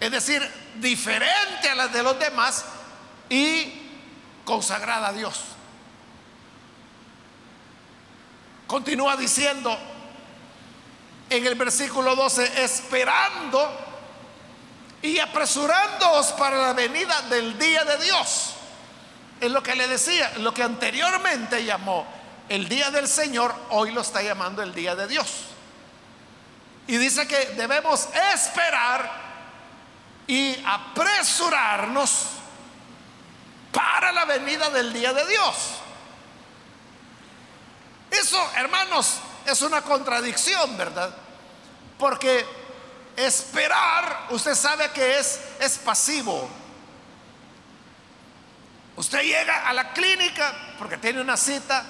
Es 0.00 0.10
decir, 0.10 0.42
diferente 0.76 1.70
a 1.70 1.74
las 1.74 1.92
de 1.92 2.02
los 2.02 2.18
demás 2.18 2.64
y 3.28 3.72
consagrada 4.44 5.08
a 5.08 5.12
Dios. 5.12 5.44
Continúa 8.66 9.16
diciendo 9.16 9.76
en 11.30 11.46
el 11.46 11.54
versículo 11.54 12.16
12, 12.16 12.62
esperando 12.62 13.86
y 15.02 15.18
apresurándoos 15.18 16.32
para 16.32 16.56
la 16.56 16.72
venida 16.72 17.22
del 17.22 17.58
día 17.58 17.84
de 17.84 18.04
Dios. 18.04 18.54
Es 19.40 19.50
lo 19.50 19.62
que 19.62 19.74
le 19.74 19.86
decía, 19.86 20.32
lo 20.38 20.52
que 20.52 20.62
anteriormente 20.62 21.64
llamó 21.64 22.06
el 22.48 22.68
día 22.68 22.90
del 22.90 23.06
Señor, 23.06 23.54
hoy 23.70 23.92
lo 23.92 24.00
está 24.00 24.22
llamando 24.22 24.62
el 24.62 24.74
día 24.74 24.96
de 24.96 25.06
Dios. 25.06 25.44
Y 26.86 26.96
dice 26.96 27.28
que 27.28 27.36
debemos 27.56 28.08
esperar 28.34 29.28
y 30.26 30.56
apresurarnos 30.64 32.26
para 33.72 34.12
la 34.12 34.24
venida 34.24 34.70
del 34.70 34.92
día 34.92 35.12
de 35.12 35.26
Dios. 35.26 35.56
Eso, 38.10 38.50
hermanos, 38.56 39.18
es 39.50 39.62
una 39.62 39.82
contradicción, 39.82 40.76
¿verdad? 40.76 41.14
Porque 41.98 42.44
esperar, 43.16 44.26
usted 44.30 44.54
sabe 44.54 44.90
que 44.90 45.18
es, 45.18 45.40
es 45.60 45.78
pasivo. 45.78 46.48
Usted 48.96 49.22
llega 49.22 49.68
a 49.68 49.72
la 49.72 49.92
clínica 49.92 50.52
porque 50.78 50.98
tiene 50.98 51.20
una 51.20 51.36
cita 51.36 51.84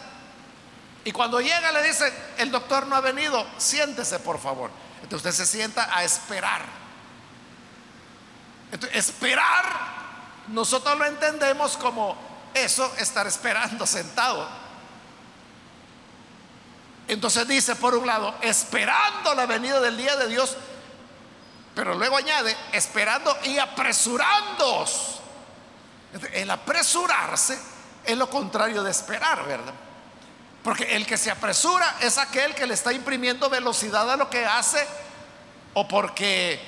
y 1.04 1.12
cuando 1.12 1.40
llega 1.40 1.72
le 1.72 1.82
dice, 1.82 2.12
el 2.36 2.50
doctor 2.50 2.86
no 2.86 2.94
ha 2.94 3.00
venido, 3.00 3.46
siéntese 3.56 4.18
por 4.20 4.38
favor. 4.38 4.70
Entonces 5.02 5.30
usted 5.30 5.44
se 5.44 5.50
sienta 5.50 5.96
a 5.96 6.04
esperar. 6.04 6.62
esperar, 8.92 9.64
nosotros 10.48 10.98
lo 10.98 11.06
entendemos 11.06 11.76
como 11.76 12.16
eso, 12.52 12.92
estar 12.98 13.26
esperando 13.26 13.86
sentado. 13.86 14.67
Entonces 17.08 17.48
dice, 17.48 17.74
por 17.74 17.94
un 17.94 18.06
lado, 18.06 18.34
esperando 18.42 19.34
la 19.34 19.46
venida 19.46 19.80
del 19.80 19.96
día 19.96 20.14
de 20.16 20.28
Dios, 20.28 20.56
pero 21.74 21.94
luego 21.94 22.16
añade, 22.16 22.56
esperando 22.72 23.36
y 23.44 23.58
apresurándoos. 23.58 25.20
El 26.32 26.50
apresurarse 26.50 27.58
es 28.04 28.16
lo 28.16 28.28
contrario 28.28 28.82
de 28.82 28.90
esperar, 28.90 29.46
¿verdad? 29.46 29.74
Porque 30.62 30.96
el 30.96 31.06
que 31.06 31.16
se 31.16 31.30
apresura 31.30 31.96
es 32.00 32.18
aquel 32.18 32.54
que 32.54 32.66
le 32.66 32.74
está 32.74 32.92
imprimiendo 32.92 33.48
velocidad 33.48 34.10
a 34.10 34.16
lo 34.16 34.28
que 34.28 34.44
hace 34.44 34.86
o 35.74 35.86
porque 35.88 36.60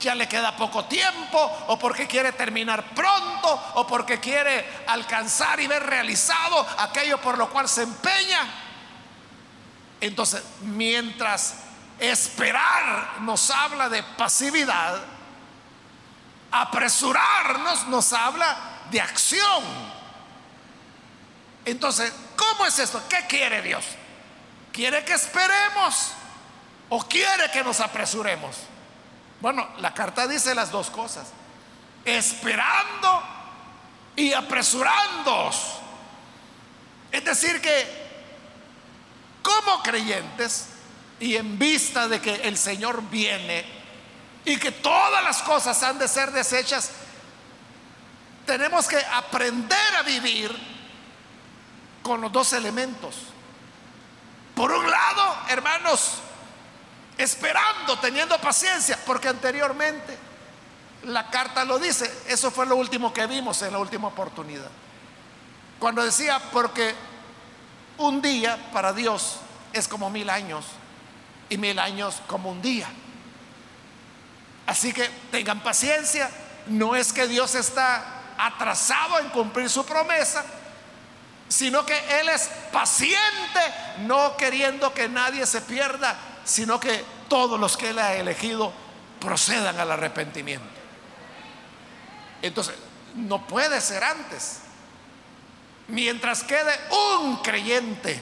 ya 0.00 0.14
le 0.14 0.28
queda 0.28 0.56
poco 0.56 0.86
tiempo 0.86 1.38
o 1.68 1.78
porque 1.78 2.06
quiere 2.06 2.32
terminar 2.32 2.94
pronto 2.94 3.72
o 3.74 3.86
porque 3.86 4.18
quiere 4.18 4.66
alcanzar 4.86 5.60
y 5.60 5.66
ver 5.66 5.84
realizado 5.84 6.66
aquello 6.78 7.20
por 7.20 7.36
lo 7.36 7.48
cual 7.50 7.68
se 7.68 7.82
empeña. 7.82 8.67
Entonces, 10.00 10.42
mientras 10.62 11.54
esperar 11.98 13.20
nos 13.20 13.50
habla 13.50 13.88
de 13.88 14.02
pasividad, 14.02 15.00
apresurarnos 16.50 17.86
nos 17.88 18.12
habla 18.12 18.56
de 18.90 19.00
acción. 19.00 19.64
Entonces, 21.64 22.12
¿cómo 22.36 22.66
es 22.66 22.78
esto? 22.78 23.02
¿Qué 23.08 23.26
quiere 23.28 23.60
Dios? 23.62 23.84
¿Quiere 24.72 25.04
que 25.04 25.14
esperemos 25.14 26.12
o 26.88 27.00
quiere 27.06 27.50
que 27.52 27.62
nos 27.62 27.80
apresuremos? 27.80 28.56
Bueno, 29.40 29.68
la 29.78 29.92
carta 29.92 30.26
dice 30.26 30.54
las 30.54 30.70
dos 30.70 30.90
cosas. 30.90 31.28
Esperando 32.04 33.22
y 34.16 34.32
apresurándoos. 34.32 35.78
Es 37.12 37.24
decir, 37.24 37.60
que 37.60 38.07
como 39.48 39.82
creyentes 39.82 40.66
y 41.20 41.36
en 41.36 41.58
vista 41.58 42.06
de 42.06 42.20
que 42.20 42.34
el 42.34 42.58
Señor 42.58 43.02
viene 43.08 43.64
y 44.44 44.58
que 44.58 44.72
todas 44.72 45.24
las 45.24 45.42
cosas 45.42 45.82
han 45.82 45.98
de 45.98 46.06
ser 46.06 46.32
deshechas, 46.32 46.90
tenemos 48.44 48.86
que 48.86 48.98
aprender 48.98 49.96
a 49.98 50.02
vivir 50.02 50.54
con 52.02 52.20
los 52.20 52.30
dos 52.30 52.52
elementos. 52.52 53.14
Por 54.54 54.70
un 54.70 54.90
lado, 54.90 55.36
hermanos, 55.48 56.14
esperando, 57.16 57.98
teniendo 58.00 58.38
paciencia, 58.38 58.98
porque 59.06 59.28
anteriormente 59.28 60.16
la 61.04 61.30
carta 61.30 61.64
lo 61.64 61.78
dice, 61.78 62.12
eso 62.26 62.50
fue 62.50 62.66
lo 62.66 62.76
último 62.76 63.14
que 63.14 63.26
vimos 63.26 63.62
en 63.62 63.72
la 63.72 63.78
última 63.78 64.08
oportunidad. 64.08 64.70
Cuando 65.78 66.04
decía, 66.04 66.38
porque 66.52 66.94
un 67.98 68.22
día 68.22 68.70
para 68.72 68.92
Dios 68.92 69.38
es 69.72 69.86
como 69.88 70.10
mil 70.10 70.30
años 70.30 70.64
y 71.48 71.56
mil 71.58 71.78
años 71.78 72.22
como 72.26 72.50
un 72.50 72.62
día. 72.62 72.88
Así 74.66 74.92
que 74.92 75.08
tengan 75.30 75.62
paciencia. 75.62 76.30
No 76.66 76.94
es 76.94 77.12
que 77.12 77.26
Dios 77.26 77.54
está 77.54 78.04
atrasado 78.36 79.18
en 79.18 79.30
cumplir 79.30 79.70
su 79.70 79.84
promesa, 79.84 80.44
sino 81.48 81.84
que 81.86 81.98
Él 82.20 82.28
es 82.28 82.50
paciente, 82.72 83.60
no 84.00 84.36
queriendo 84.36 84.92
que 84.92 85.08
nadie 85.08 85.46
se 85.46 85.62
pierda, 85.62 86.16
sino 86.44 86.78
que 86.78 87.04
todos 87.28 87.58
los 87.58 87.76
que 87.76 87.90
Él 87.90 87.98
ha 87.98 88.14
elegido 88.14 88.72
procedan 89.20 89.80
al 89.80 89.90
arrepentimiento. 89.90 90.66
Entonces, 92.42 92.74
no 93.14 93.46
puede 93.46 93.80
ser 93.80 94.04
antes. 94.04 94.60
Mientras 95.88 96.42
quede 96.42 96.78
un 96.90 97.38
creyente, 97.38 98.20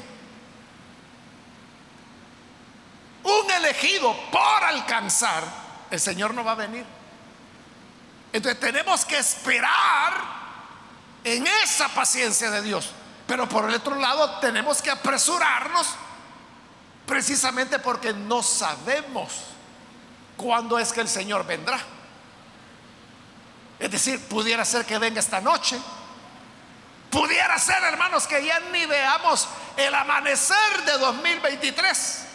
un 3.25 3.51
elegido 3.51 4.15
por 4.31 4.65
alcanzar, 4.65 5.43
el 5.91 6.01
Señor 6.01 6.33
no 6.33 6.45
va 6.45 6.53
a 6.53 6.57
venir. 6.57 6.85
Entonces 8.33 8.61
tenemos 8.61 9.05
que 9.05 9.19
esperar 9.19 10.37
en 11.25 11.47
esa 11.65 11.89
paciencia 11.89 12.51
de 12.51 12.63
Dios. 12.63 12.91
Pero 13.27 13.49
por 13.49 13.69
el 13.69 13.75
otro 13.75 13.97
lado 13.97 14.39
tenemos 14.39 14.81
que 14.81 14.91
apresurarnos 14.91 15.89
precisamente 17.05 17.79
porque 17.79 18.13
no 18.13 18.43
sabemos 18.43 19.33
cuándo 20.37 20.79
es 20.79 20.93
que 20.93 21.01
el 21.01 21.09
Señor 21.09 21.45
vendrá. 21.45 21.81
Es 23.79 23.91
decir, 23.91 24.21
pudiera 24.29 24.65
ser 24.65 24.87
que 24.87 24.99
venga 24.99 25.21
esta 25.21 25.41
noche, 25.41 25.77
Pudiera 27.17 27.59
ser, 27.59 27.83
hermanos, 27.83 28.27
que 28.27 28.45
ya 28.45 28.61
ni 28.61 28.85
veamos 28.85 29.49
el 29.79 29.95
amanecer 29.95 30.85
de 30.85 30.99
2023. 30.99 32.27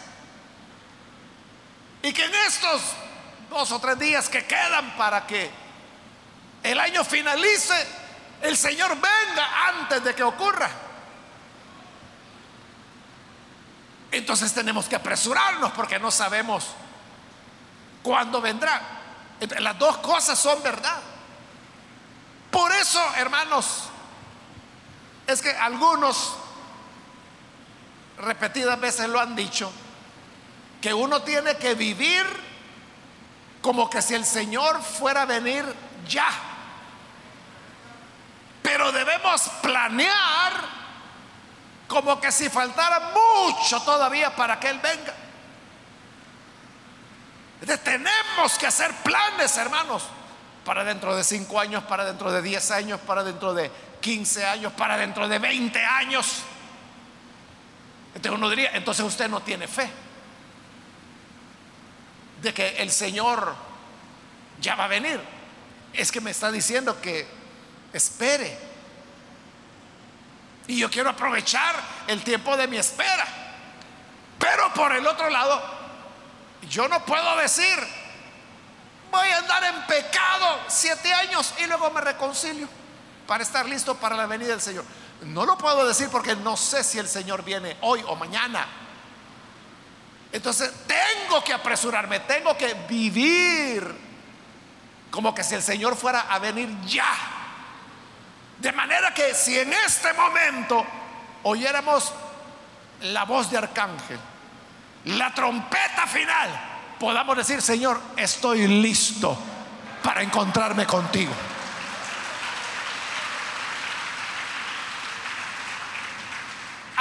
Y 2.02 2.12
que 2.12 2.24
en 2.24 2.34
estos 2.34 2.82
dos 3.48 3.70
o 3.70 3.78
tres 3.78 3.96
días 4.00 4.28
que 4.28 4.44
quedan 4.44 4.96
para 4.96 5.24
que 5.24 5.48
el 6.64 6.80
año 6.80 7.04
finalice, 7.04 7.86
el 8.40 8.56
Señor 8.56 8.96
venga 8.96 9.68
antes 9.68 10.02
de 10.02 10.16
que 10.16 10.24
ocurra. 10.24 10.68
Entonces 14.10 14.52
tenemos 14.52 14.88
que 14.88 14.96
apresurarnos 14.96 15.70
porque 15.74 16.00
no 16.00 16.10
sabemos 16.10 16.66
cuándo 18.02 18.40
vendrá. 18.40 18.82
Las 19.60 19.78
dos 19.78 19.98
cosas 19.98 20.36
son 20.36 20.60
verdad. 20.60 21.00
Por 22.50 22.72
eso, 22.72 23.00
hermanos, 23.14 23.91
es 25.32 25.42
que 25.42 25.50
algunos 25.50 26.36
repetidas 28.18 28.78
veces 28.78 29.08
lo 29.08 29.20
han 29.20 29.34
dicho, 29.34 29.72
que 30.80 30.92
uno 30.94 31.22
tiene 31.22 31.56
que 31.56 31.74
vivir 31.74 32.24
como 33.60 33.88
que 33.88 34.02
si 34.02 34.14
el 34.14 34.24
Señor 34.24 34.82
fuera 34.82 35.22
a 35.22 35.26
venir 35.26 35.64
ya. 36.08 36.28
Pero 38.62 38.92
debemos 38.92 39.42
planear 39.62 40.52
como 41.88 42.20
que 42.20 42.32
si 42.32 42.48
faltara 42.48 43.12
mucho 43.14 43.80
todavía 43.82 44.34
para 44.34 44.58
que 44.58 44.68
Él 44.68 44.80
venga. 44.80 45.14
tenemos 47.84 48.58
que 48.58 48.66
hacer 48.66 48.92
planes, 49.02 49.56
hermanos, 49.56 50.04
para 50.64 50.84
dentro 50.84 51.14
de 51.14 51.22
cinco 51.22 51.60
años, 51.60 51.84
para 51.84 52.04
dentro 52.04 52.32
de 52.32 52.42
diez 52.42 52.70
años, 52.70 53.00
para 53.00 53.22
dentro 53.22 53.54
de 53.54 53.70
15 54.02 54.44
años, 54.44 54.72
para 54.74 54.98
dentro 54.98 55.26
de 55.26 55.38
20 55.38 55.82
años. 55.82 56.42
Entonces 58.14 58.32
uno 58.32 58.50
diría, 58.50 58.72
entonces 58.74 59.06
usted 59.06 59.30
no 59.30 59.40
tiene 59.40 59.66
fe 59.66 59.90
de 62.42 62.52
que 62.52 62.82
el 62.82 62.90
Señor 62.90 63.54
ya 64.60 64.74
va 64.74 64.84
a 64.84 64.88
venir. 64.88 65.18
Es 65.94 66.12
que 66.12 66.20
me 66.20 66.32
está 66.32 66.50
diciendo 66.50 67.00
que 67.00 67.26
espere. 67.92 68.58
Y 70.66 70.78
yo 70.78 70.90
quiero 70.90 71.10
aprovechar 71.10 71.74
el 72.06 72.22
tiempo 72.22 72.56
de 72.56 72.68
mi 72.68 72.76
espera. 72.76 73.26
Pero 74.38 74.74
por 74.74 74.92
el 74.92 75.06
otro 75.06 75.30
lado, 75.30 75.62
yo 76.68 76.88
no 76.88 77.04
puedo 77.04 77.36
decir, 77.36 77.78
voy 79.10 79.28
a 79.28 79.38
andar 79.38 79.64
en 79.64 79.86
pecado 79.86 80.60
siete 80.68 81.12
años 81.12 81.54
y 81.62 81.66
luego 81.66 81.90
me 81.92 82.00
reconcilio 82.00 82.81
para 83.26 83.42
estar 83.42 83.66
listo 83.68 83.96
para 83.96 84.16
la 84.16 84.26
venida 84.26 84.50
del 84.50 84.60
Señor. 84.60 84.84
No 85.22 85.46
lo 85.46 85.56
puedo 85.56 85.86
decir 85.86 86.08
porque 86.10 86.34
no 86.36 86.56
sé 86.56 86.82
si 86.82 86.98
el 86.98 87.08
Señor 87.08 87.44
viene 87.44 87.76
hoy 87.82 88.02
o 88.06 88.16
mañana. 88.16 88.66
Entonces 90.32 90.72
tengo 90.86 91.44
que 91.44 91.52
apresurarme, 91.52 92.20
tengo 92.20 92.56
que 92.56 92.74
vivir 92.88 94.12
como 95.10 95.34
que 95.34 95.44
si 95.44 95.54
el 95.54 95.62
Señor 95.62 95.94
fuera 95.94 96.22
a 96.22 96.38
venir 96.38 96.68
ya. 96.86 97.14
De 98.58 98.72
manera 98.72 99.12
que 99.12 99.34
si 99.34 99.58
en 99.58 99.72
este 99.72 100.12
momento 100.14 100.84
oyéramos 101.42 102.12
la 103.02 103.24
voz 103.24 103.50
de 103.50 103.58
arcángel, 103.58 104.18
la 105.04 105.34
trompeta 105.34 106.06
final, 106.06 106.48
podamos 106.98 107.36
decir, 107.36 107.60
Señor, 107.60 108.00
estoy 108.16 108.66
listo 108.68 109.36
para 110.02 110.22
encontrarme 110.22 110.86
contigo. 110.86 111.32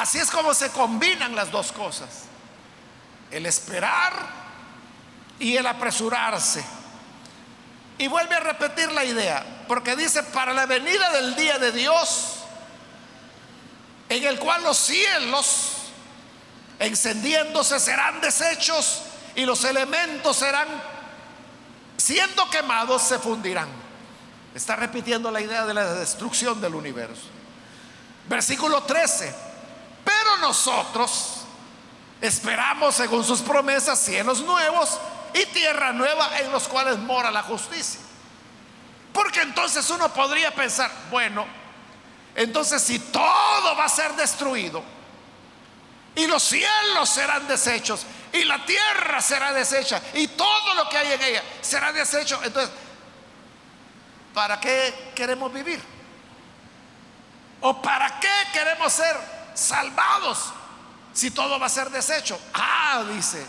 Así 0.01 0.17
es 0.17 0.31
como 0.31 0.55
se 0.55 0.71
combinan 0.71 1.35
las 1.35 1.51
dos 1.51 1.71
cosas. 1.71 2.23
El 3.29 3.45
esperar 3.45 4.11
y 5.37 5.55
el 5.55 5.67
apresurarse. 5.67 6.65
Y 7.99 8.07
vuelve 8.07 8.33
a 8.33 8.39
repetir 8.39 8.91
la 8.93 9.05
idea, 9.05 9.45
porque 9.67 9.95
dice, 9.95 10.23
para 10.23 10.55
la 10.55 10.65
venida 10.65 11.11
del 11.11 11.35
día 11.35 11.59
de 11.59 11.71
Dios, 11.71 12.37
en 14.09 14.23
el 14.23 14.39
cual 14.39 14.63
los 14.63 14.75
cielos 14.75 15.73
encendiéndose 16.79 17.79
serán 17.79 18.21
deshechos 18.21 19.03
y 19.35 19.45
los 19.45 19.63
elementos 19.65 20.35
serán, 20.35 20.67
siendo 21.97 22.49
quemados, 22.49 23.03
se 23.03 23.19
fundirán. 23.19 23.69
Está 24.55 24.75
repitiendo 24.75 25.29
la 25.29 25.41
idea 25.41 25.67
de 25.67 25.75
la 25.75 25.93
destrucción 25.93 26.59
del 26.59 26.73
universo. 26.73 27.27
Versículo 28.27 28.81
13 28.81 29.50
pero 30.03 30.37
nosotros 30.37 31.41
esperamos, 32.21 32.95
según 32.95 33.23
sus 33.23 33.41
promesas, 33.41 33.99
cielos 33.99 34.41
nuevos 34.41 34.99
y 35.33 35.45
tierra 35.47 35.91
nueva 35.91 36.39
en 36.39 36.51
los 36.51 36.67
cuales 36.67 36.97
mora 36.97 37.31
la 37.31 37.43
justicia. 37.43 37.99
Porque 39.13 39.41
entonces 39.41 39.89
uno 39.89 40.13
podría 40.13 40.53
pensar, 40.53 40.89
bueno, 41.09 41.45
entonces 42.35 42.81
si 42.81 42.99
todo 42.99 43.75
va 43.75 43.85
a 43.85 43.89
ser 43.89 44.13
destruido 44.13 44.81
y 46.15 46.27
los 46.27 46.43
cielos 46.43 47.09
serán 47.09 47.47
deshechos 47.47 48.05
y 48.31 48.43
la 48.45 48.65
tierra 48.65 49.21
será 49.21 49.51
deshecha 49.51 50.01
y 50.13 50.27
todo 50.27 50.73
lo 50.75 50.87
que 50.87 50.97
hay 50.97 51.11
en 51.11 51.21
ella 51.21 51.43
será 51.61 51.91
deshecho, 51.91 52.39
entonces, 52.43 52.73
¿para 54.33 54.59
qué 54.59 55.11
queremos 55.13 55.51
vivir? 55.51 55.81
¿O 57.59 57.81
para 57.81 58.19
qué 58.19 58.33
queremos 58.53 58.93
ser 58.93 59.40
salvados 59.61 60.53
si 61.13 61.31
todo 61.31 61.59
va 61.59 61.67
a 61.67 61.69
ser 61.69 61.89
deshecho? 61.89 62.39
Ah, 62.53 63.03
dice, 63.13 63.45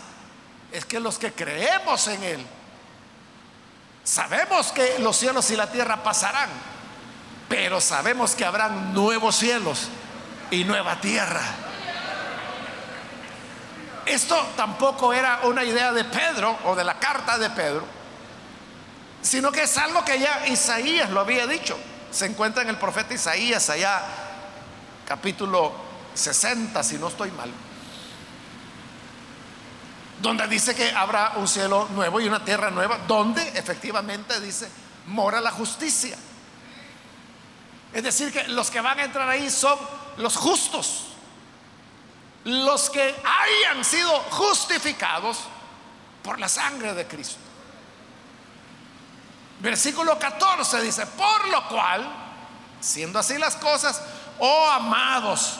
es 0.71 0.85
que 0.85 0.99
los 0.99 1.17
que 1.17 1.33
creemos 1.33 2.07
en 2.07 2.23
Él, 2.23 2.45
sabemos 4.03 4.71
que 4.71 4.99
los 4.99 5.17
cielos 5.17 5.49
y 5.51 5.55
la 5.55 5.71
tierra 5.71 6.03
pasarán, 6.03 6.49
pero 7.49 7.79
sabemos 7.79 8.35
que 8.35 8.45
habrán 8.45 8.93
nuevos 8.93 9.35
cielos 9.35 9.87
y 10.51 10.63
nueva 10.63 10.99
tierra. 10.99 11.41
Esto 14.05 14.35
tampoco 14.57 15.13
era 15.13 15.39
una 15.43 15.63
idea 15.63 15.93
de 15.93 16.03
Pedro 16.03 16.57
o 16.65 16.75
de 16.75 16.83
la 16.83 16.99
carta 16.99 17.37
de 17.37 17.49
Pedro, 17.51 17.85
sino 19.21 19.51
que 19.51 19.63
es 19.63 19.77
algo 19.77 20.03
que 20.03 20.19
ya 20.19 20.45
Isaías 20.47 21.09
lo 21.09 21.21
había 21.21 21.47
dicho. 21.47 21.77
Se 22.11 22.25
encuentra 22.25 22.63
en 22.63 22.69
el 22.69 22.77
profeta 22.77 23.13
Isaías 23.13 23.69
allá, 23.69 24.01
capítulo 25.07 25.82
60, 26.13 26.83
si 26.83 26.97
no 26.97 27.07
estoy 27.07 27.31
mal, 27.31 27.51
donde 30.21 30.47
dice 30.47 30.73
que 30.73 30.89
habrá 30.91 31.33
un 31.35 31.47
cielo 31.47 31.87
nuevo 31.91 32.21
y 32.21 32.27
una 32.27 32.43
tierra 32.45 32.71
nueva, 32.71 32.99
donde 33.07 33.41
efectivamente 33.49 34.39
dice, 34.39 34.69
mora 35.07 35.41
la 35.41 35.51
justicia. 35.51 36.17
Es 37.91 38.03
decir, 38.03 38.31
que 38.31 38.47
los 38.47 38.71
que 38.71 38.81
van 38.81 38.99
a 38.99 39.03
entrar 39.03 39.27
ahí 39.29 39.49
son 39.49 39.77
los 40.17 40.35
justos, 40.37 41.09
los 42.45 42.89
que 42.89 43.01
hayan 43.01 43.83
sido 43.83 44.09
justificados 44.31 45.39
por 46.23 46.39
la 46.39 46.47
sangre 46.47 46.93
de 46.93 47.05
Cristo. 47.05 47.37
Versículo 49.59 50.17
14 50.17 50.81
dice, 50.81 51.05
por 51.05 51.47
lo 51.49 51.67
cual, 51.67 52.05
siendo 52.79 53.19
así 53.19 53.37
las 53.37 53.55
cosas, 53.57 54.01
oh 54.39 54.69
amados, 54.71 55.59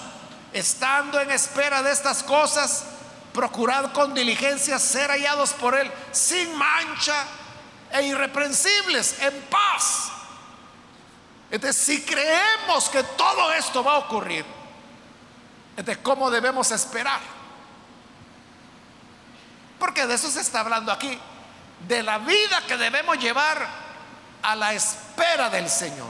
estando 0.54 1.20
en 1.20 1.32
espera 1.32 1.82
de 1.82 1.92
estas 1.92 2.24
cosas, 2.24 2.86
procurad 3.34 3.92
con 3.92 4.14
diligencia 4.14 4.80
ser 4.80 5.10
hallados 5.10 5.52
por 5.54 5.76
Él 5.76 5.92
sin 6.12 6.56
mancha 6.56 7.16
e 7.92 8.04
irreprensibles, 8.04 9.20
en 9.20 9.42
paz. 9.44 10.12
Entonces, 11.52 11.84
si 11.84 12.02
creemos 12.04 12.90
que 12.90 13.04
todo 13.04 13.52
esto 13.54 13.84
va 13.84 13.94
a 13.94 13.98
ocurrir, 14.00 14.46
entonces, 15.76 16.04
¿cómo 16.04 16.30
debemos 16.30 16.72
esperar? 16.72 17.20
Porque 19.80 20.06
de 20.06 20.14
eso 20.14 20.30
se 20.30 20.42
está 20.42 20.62
hablando 20.62 20.92
aquí, 20.92 21.20
de 21.88 22.04
la 22.04 22.20
vida 22.20 22.64
que 22.68 22.78
debemos 22.78 23.18
llevar 23.18 23.68
a 24.42 24.56
la 24.56 24.74
espera 24.74 25.50
del 25.50 25.70
Señor. 25.70 26.10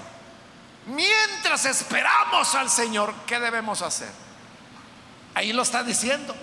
Mientras 0.86 1.66
esperamos 1.66 2.54
al 2.56 2.70
Señor, 2.70 3.14
¿qué 3.26 3.40
debemos 3.40 3.82
hacer? 3.82 4.23
Ahí 5.34 5.54
lo 5.54 5.64
está 5.64 5.84
diciendo. 5.84 6.36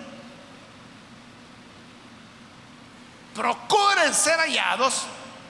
Procuren 3.33 4.13
ser 4.13 4.39
hallados 4.39 5.05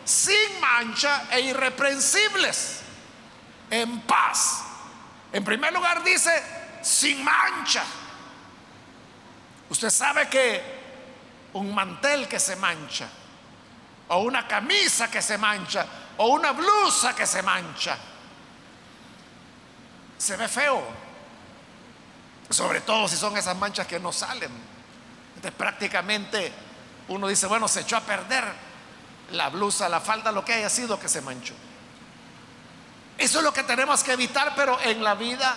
sin 0.06 0.60
mancha 0.60 1.23
e 1.32 1.41
irreprensibles, 1.41 2.82
en 3.69 4.01
paz. 4.01 4.63
En 5.34 5.43
primer 5.43 5.73
lugar 5.73 6.04
dice, 6.04 6.32
sin 6.82 7.23
mancha. 7.23 7.84
Usted 9.69 9.89
sabe 9.89 10.27
que 10.27 10.82
un 11.54 11.73
mantel 11.73 12.27
que 12.27 12.39
se 12.39 12.56
mancha, 12.56 13.08
o 14.10 14.19
una 14.19 14.47
camisa 14.47 15.10
que 15.10 15.21
se 15.21 15.38
mancha, 15.38 15.86
o 16.17 16.27
una 16.27 16.51
blusa 16.51 17.15
que 17.15 17.25
se 17.25 17.41
mancha, 17.41 17.97
se 20.17 20.38
ve 20.38 20.47
feo. 20.47 21.11
Sobre 22.52 22.82
todo 22.82 23.08
si 23.08 23.16
son 23.16 23.38
esas 23.38 23.58
manchas 23.58 23.88
que 23.88 24.00
no 24.00 24.12
salen. 24.12 24.52
Entonces 25.36 25.58
prácticamente 25.58 26.52
uno 27.08 27.28
dice, 27.28 27.48
bueno, 27.48 27.68
se 27.68 27.82
echó 27.82 27.98
a 27.98 28.02
perder 28.02 28.44
la 29.32 29.50
blusa, 29.50 29.90
la 29.90 30.00
falda, 30.00 30.32
lo 30.32 30.44
que 30.44 30.54
haya 30.54 30.70
sido 30.70 31.00
que 31.00 31.10
se 31.10 31.22
manchó. 31.22 31.54
Eso 33.18 33.40
es 33.40 33.44
lo 33.44 33.54
que 33.54 33.64
tenemos 33.64 34.04
que 34.04 34.14
evitar, 34.14 34.54
pero 34.56 34.80
en 34.82 35.04
la 35.04 35.16
vida 35.16 35.56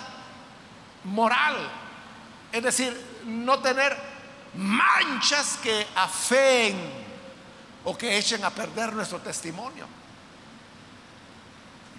moral. 1.03 1.55
Es 2.51 2.63
decir, 2.63 3.21
no 3.25 3.59
tener 3.59 3.97
manchas 4.55 5.57
que 5.61 5.87
afeen 5.95 6.77
o 7.83 7.97
que 7.97 8.17
echen 8.17 8.43
a 8.43 8.49
perder 8.49 8.93
nuestro 8.93 9.19
testimonio. 9.19 9.87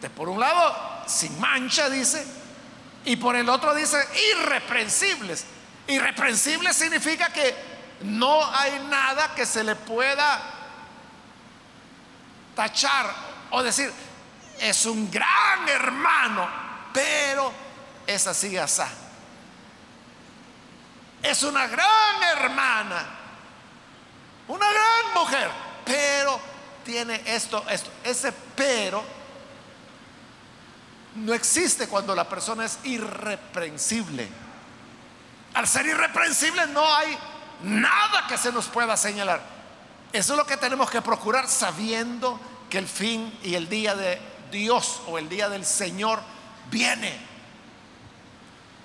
De 0.01 0.11
por 0.11 0.29
un 0.29 0.41
lado, 0.41 1.05
sin 1.07 1.39
mancha, 1.41 1.89
dice, 1.89 2.27
y 3.07 3.17
por 3.17 3.37
el 3.37 3.49
otro 3.49 3.75
dice 3.75 3.97
irreprensibles. 4.35 5.45
Irreprensibles 5.87 6.77
significa 6.77 7.33
que 7.33 7.55
no 8.01 8.45
hay 8.53 8.81
nada 8.91 9.33
que 9.35 9.47
se 9.47 9.63
le 9.63 9.77
pueda 9.77 10.41
tachar 12.57 13.15
o 13.51 13.63
decir, 13.63 13.93
es 14.59 14.87
un 14.87 15.09
gran 15.09 15.69
hermano, 15.69 16.49
pero 16.93 17.53
es 18.07 18.27
así, 18.27 18.59
asá. 18.59 18.89
Es 21.23 21.45
una 21.45 21.69
gran 21.69 22.23
hermana, 22.25 23.07
una 24.49 24.67
gran 24.67 25.15
mujer, 25.15 25.51
pero 25.85 26.41
tiene 26.85 27.23
esto, 27.25 27.65
esto. 27.69 27.91
Ese 28.03 28.33
pero 28.33 29.05
no 31.17 31.35
existe 31.35 31.89
cuando 31.89 32.15
la 32.15 32.29
persona 32.29 32.65
es 32.65 32.79
irreprensible. 32.85 34.29
Al 35.55 35.67
ser 35.67 35.87
irreprensible 35.87 36.67
no 36.69 36.95
hay 36.95 37.17
nada 37.63 38.27
que 38.29 38.37
se 38.37 38.53
nos 38.53 38.67
pueda 38.67 38.97
señalar. 38.97 39.41
Eso 40.13 40.35
es 40.35 40.37
lo 40.39 40.47
que 40.47 40.57
tenemos 40.57 40.91
que 40.91 41.03
procurar 41.03 41.49
sabiendo 41.49 42.39
que 42.69 42.79
el 42.79 42.87
fin 42.87 43.37
y 43.43 43.55
el 43.55 43.69
día 43.69 43.95
de 43.95 44.21
Dios 44.51 45.01
o 45.09 45.19
el 45.19 45.29
día 45.29 45.49
del 45.49 45.65
Señor 45.65 46.21
viene. 46.71 47.19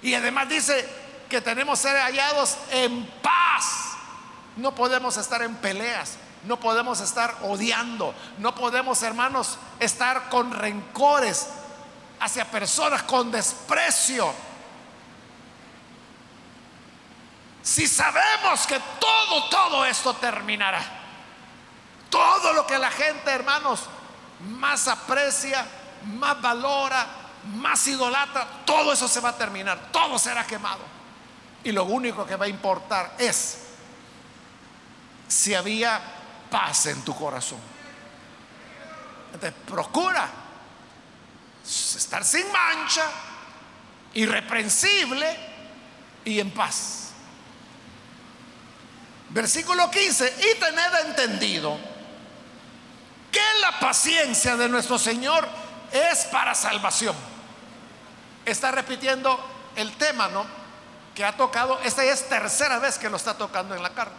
Y 0.02 0.14
además 0.14 0.50
dice 0.50 0.88
que 1.30 1.42
tenemos 1.42 1.80
que 1.80 1.90
ser 1.90 1.98
hallados 1.98 2.58
en 2.72 3.06
paz. 3.22 3.92
No 4.58 4.74
podemos 4.74 5.18
estar 5.18 5.42
en 5.42 5.56
peleas, 5.56 6.18
no 6.44 6.60
podemos 6.60 7.00
estar 7.00 7.38
odiando, 7.44 8.14
no 8.40 8.54
podemos, 8.56 9.02
hermanos, 9.04 9.58
estar 9.80 10.30
con 10.30 10.52
rencores 10.52 11.48
hacia 12.22 12.46
personas, 12.46 13.04
con 13.04 13.32
desprecio. 13.32 14.34
Si 17.64 17.88
sabemos 17.88 18.66
que 18.68 18.80
todo, 19.00 19.50
todo 19.50 19.86
esto 19.86 20.14
terminará, 20.16 20.84
todo 22.10 22.54
lo 22.54 22.66
que 22.66 22.78
la 22.78 22.92
gente, 22.92 23.30
hermanos, 23.32 23.82
más 24.50 24.88
aprecia, 24.88 25.66
más 26.18 26.40
valora, 26.42 27.08
más 27.56 27.88
idolatra, 27.88 28.48
todo 28.66 28.94
eso 28.94 29.08
se 29.08 29.20
va 29.20 29.30
a 29.30 29.38
terminar, 29.38 29.90
todo 29.92 30.18
será 30.20 30.46
quemado. 30.46 30.82
Y 31.64 31.72
lo 31.72 31.86
único 31.86 32.26
que 32.26 32.36
va 32.36 32.46
a 32.46 32.50
importar 32.50 33.16
es 33.18 33.58
si 35.28 35.56
había 35.56 36.00
paz 36.52 36.86
en 36.88 37.04
tu 37.04 37.16
corazón. 37.16 37.60
Entonces, 39.34 39.54
procura 39.66 40.41
estar 41.64 42.24
sin 42.24 42.52
mancha, 42.52 43.04
irreprensible 44.14 45.38
y 46.26 46.40
en 46.40 46.52
paz. 46.52 47.12
Versículo 49.30 49.90
15, 49.90 50.36
y 50.40 50.60
tened 50.60 51.08
entendido 51.08 51.78
que 53.32 53.42
la 53.62 53.80
paciencia 53.80 54.58
de 54.58 54.68
nuestro 54.68 55.00
Señor 55.00 55.48
es 55.92 56.26
para 56.26 56.54
salvación. 56.54 57.16
Está 58.46 58.72
repitiendo 58.72 59.40
el 59.76 59.96
tema, 59.96 60.28
¿no? 60.28 60.46
Que 61.16 61.24
ha 61.24 61.38
tocado, 61.38 61.80
esta 61.84 62.04
es 62.04 62.28
tercera 62.28 62.80
vez 62.80 62.98
que 62.98 63.10
lo 63.10 63.16
está 63.16 63.38
tocando 63.38 63.74
en 63.74 63.82
la 63.82 63.92
carta. 63.92 64.16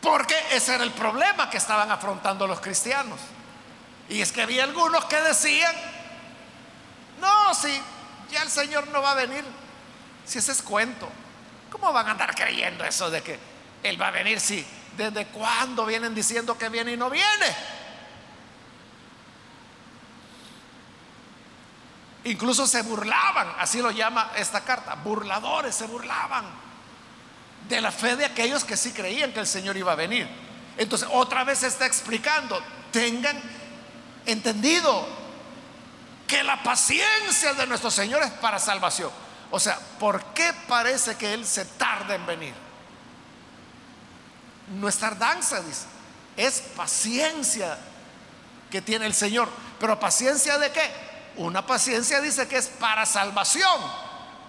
Porque 0.00 0.34
ese 0.50 0.74
era 0.74 0.84
el 0.84 0.92
problema 0.92 1.50
que 1.50 1.58
estaban 1.58 1.90
afrontando 1.90 2.46
los 2.46 2.60
cristianos. 2.60 3.20
Y 4.08 4.20
es 4.20 4.32
que 4.32 4.42
había 4.42 4.64
algunos 4.64 5.04
que 5.06 5.16
decían, 5.20 5.74
no, 7.20 7.54
si 7.54 7.80
ya 8.30 8.42
el 8.42 8.50
Señor 8.50 8.88
no 8.88 9.00
va 9.00 9.12
a 9.12 9.14
venir, 9.14 9.44
si 10.24 10.38
ese 10.38 10.52
es 10.52 10.62
cuento, 10.62 11.08
¿cómo 11.70 11.92
van 11.92 12.08
a 12.08 12.10
andar 12.12 12.34
creyendo 12.34 12.84
eso 12.84 13.10
de 13.10 13.22
que 13.22 13.38
Él 13.82 14.00
va 14.00 14.08
a 14.08 14.10
venir 14.10 14.40
si 14.40 14.64
desde 14.96 15.26
cuándo 15.26 15.86
vienen 15.86 16.14
diciendo 16.14 16.58
que 16.58 16.68
viene 16.68 16.92
y 16.92 16.96
no 16.96 17.10
viene? 17.10 17.56
Incluso 22.24 22.66
se 22.66 22.82
burlaban, 22.82 23.54
así 23.58 23.82
lo 23.82 23.90
llama 23.90 24.30
esta 24.36 24.62
carta, 24.62 24.94
burladores 24.96 25.74
se 25.74 25.86
burlaban 25.86 26.44
de 27.68 27.80
la 27.80 27.90
fe 27.90 28.16
de 28.16 28.24
aquellos 28.24 28.64
que 28.64 28.76
sí 28.76 28.92
creían 28.92 29.32
que 29.32 29.40
el 29.40 29.46
Señor 29.46 29.76
iba 29.76 29.92
a 29.92 29.96
venir. 29.96 30.28
Entonces, 30.76 31.08
otra 31.10 31.44
vez 31.44 31.58
se 31.58 31.66
está 31.66 31.86
explicando, 31.86 32.62
tengan 32.92 33.40
entendido 34.26 35.06
que 36.26 36.42
la 36.42 36.62
paciencia 36.62 37.54
de 37.54 37.66
nuestro 37.66 37.90
Señor 37.90 38.22
es 38.22 38.30
para 38.30 38.58
salvación. 38.58 39.10
O 39.50 39.60
sea, 39.60 39.78
¿por 39.98 40.24
qué 40.32 40.52
parece 40.66 41.16
que 41.16 41.34
Él 41.34 41.46
se 41.46 41.64
tarda 41.64 42.14
en 42.14 42.24
venir? 42.24 42.54
No 44.68 44.88
es 44.88 44.96
tardanza, 44.96 45.60
dice, 45.60 45.84
es 46.36 46.60
paciencia 46.74 47.78
que 48.70 48.80
tiene 48.80 49.04
el 49.04 49.12
Señor. 49.12 49.48
Pero 49.78 50.00
paciencia 50.00 50.56
de 50.58 50.72
qué? 50.72 50.90
Una 51.36 51.66
paciencia 51.66 52.20
dice 52.20 52.48
que 52.48 52.56
es 52.56 52.68
para 52.68 53.04
salvación, 53.04 53.80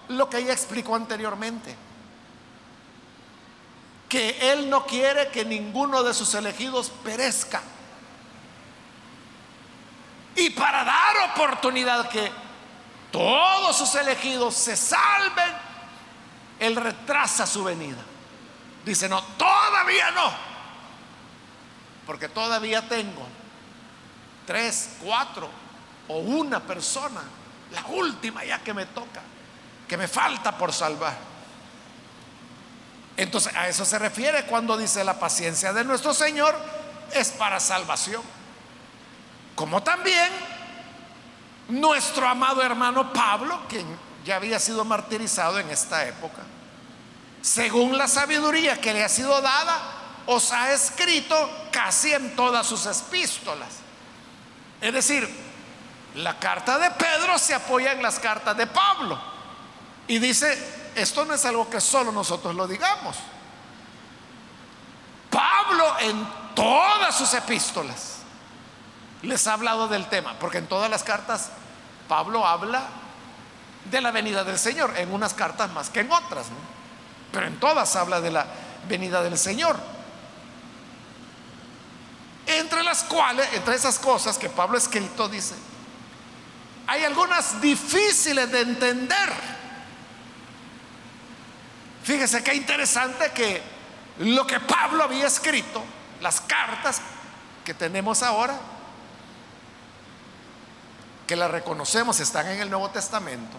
lo 0.08 0.30
que 0.30 0.38
ella 0.38 0.52
explicó 0.52 0.96
anteriormente. 0.96 1.76
Que 4.08 4.52
Él 4.52 4.70
no 4.70 4.86
quiere 4.86 5.28
que 5.28 5.44
ninguno 5.44 6.02
de 6.02 6.14
sus 6.14 6.32
elegidos 6.34 6.90
perezca. 7.02 7.60
Y 10.36 10.50
para 10.50 10.84
dar 10.84 11.30
oportunidad 11.30 12.08
que 12.08 12.30
todos 13.12 13.76
sus 13.76 13.94
elegidos 13.94 14.54
se 14.54 14.76
salven, 14.76 15.54
Él 16.58 16.76
retrasa 16.76 17.46
su 17.46 17.62
venida. 17.64 18.02
Dice, 18.84 19.08
no, 19.08 19.22
todavía 19.22 20.10
no. 20.10 20.32
Porque 22.06 22.28
todavía 22.28 22.86
tengo 22.88 23.26
tres, 24.46 24.96
cuatro, 25.02 25.48
o 26.08 26.18
una 26.18 26.60
persona, 26.60 27.22
la 27.72 27.84
última 27.86 28.44
ya 28.44 28.58
que 28.58 28.74
me 28.74 28.86
toca, 28.86 29.22
que 29.88 29.96
me 29.96 30.08
falta 30.08 30.56
por 30.56 30.72
salvar. 30.72 31.16
Entonces 33.16 33.54
a 33.54 33.68
eso 33.68 33.84
se 33.84 33.98
refiere 33.98 34.44
cuando 34.44 34.76
dice 34.76 35.04
la 35.04 35.18
paciencia 35.18 35.72
de 35.72 35.84
nuestro 35.84 36.12
Señor 36.12 36.54
es 37.12 37.30
para 37.30 37.60
salvación. 37.60 38.22
Como 39.54 39.82
también 39.82 40.30
nuestro 41.68 42.26
amado 42.26 42.62
hermano 42.62 43.12
Pablo, 43.12 43.60
quien 43.68 43.86
ya 44.24 44.36
había 44.36 44.58
sido 44.58 44.84
martirizado 44.84 45.58
en 45.58 45.70
esta 45.70 46.06
época, 46.06 46.42
según 47.40 47.96
la 47.96 48.08
sabiduría 48.08 48.80
que 48.80 48.92
le 48.92 49.04
ha 49.04 49.08
sido 49.08 49.40
dada, 49.40 49.80
os 50.26 50.50
ha 50.52 50.72
escrito 50.72 51.50
casi 51.70 52.12
en 52.12 52.34
todas 52.34 52.66
sus 52.66 52.86
epístolas. 52.86 53.68
Es 54.80 54.92
decir, 54.92 55.28
la 56.14 56.38
carta 56.38 56.78
de 56.78 56.90
Pedro 56.92 57.38
se 57.38 57.54
apoya 57.54 57.92
en 57.92 58.02
las 58.02 58.18
cartas 58.18 58.56
de 58.56 58.66
Pablo. 58.66 59.20
Y 60.08 60.18
dice, 60.18 60.92
esto 60.94 61.24
no 61.24 61.34
es 61.34 61.44
algo 61.44 61.68
que 61.68 61.80
solo 61.80 62.12
nosotros 62.12 62.54
lo 62.54 62.66
digamos. 62.66 63.16
Pablo 65.30 65.98
en 66.00 66.26
todas 66.54 67.16
sus 67.16 67.32
epístolas 67.34 68.13
les 69.24 69.46
ha 69.46 69.54
hablado 69.54 69.88
del 69.88 70.06
tema, 70.08 70.34
porque 70.38 70.58
en 70.58 70.66
todas 70.66 70.90
las 70.90 71.02
cartas 71.02 71.50
Pablo 72.08 72.46
habla 72.46 72.82
de 73.90 74.00
la 74.00 74.10
venida 74.10 74.44
del 74.44 74.58
Señor, 74.58 74.94
en 74.96 75.12
unas 75.12 75.34
cartas 75.34 75.70
más 75.72 75.90
que 75.90 76.00
en 76.00 76.10
otras, 76.10 76.46
pero 77.32 77.46
en 77.46 77.58
todas 77.60 77.96
habla 77.96 78.20
de 78.20 78.30
la 78.30 78.46
venida 78.88 79.22
del 79.22 79.38
Señor. 79.38 79.76
Entre 82.46 82.82
las 82.82 83.04
cuales, 83.04 83.48
entre 83.54 83.74
esas 83.74 83.98
cosas 83.98 84.36
que 84.38 84.50
Pablo 84.50 84.76
ha 84.76 84.78
escrito, 84.78 85.28
dice, 85.28 85.54
hay 86.86 87.04
algunas 87.04 87.60
difíciles 87.60 88.50
de 88.50 88.60
entender. 88.60 89.32
Fíjese 92.02 92.44
qué 92.44 92.54
interesante 92.54 93.32
que 93.32 93.62
lo 94.18 94.46
que 94.46 94.60
Pablo 94.60 95.04
había 95.04 95.26
escrito, 95.26 95.82
las 96.20 96.40
cartas 96.42 97.00
que 97.64 97.72
tenemos 97.72 98.22
ahora, 98.22 98.58
que 101.26 101.36
las 101.36 101.50
reconocemos, 101.50 102.20
están 102.20 102.48
en 102.48 102.60
el 102.60 102.70
Nuevo 102.70 102.90
Testamento. 102.90 103.56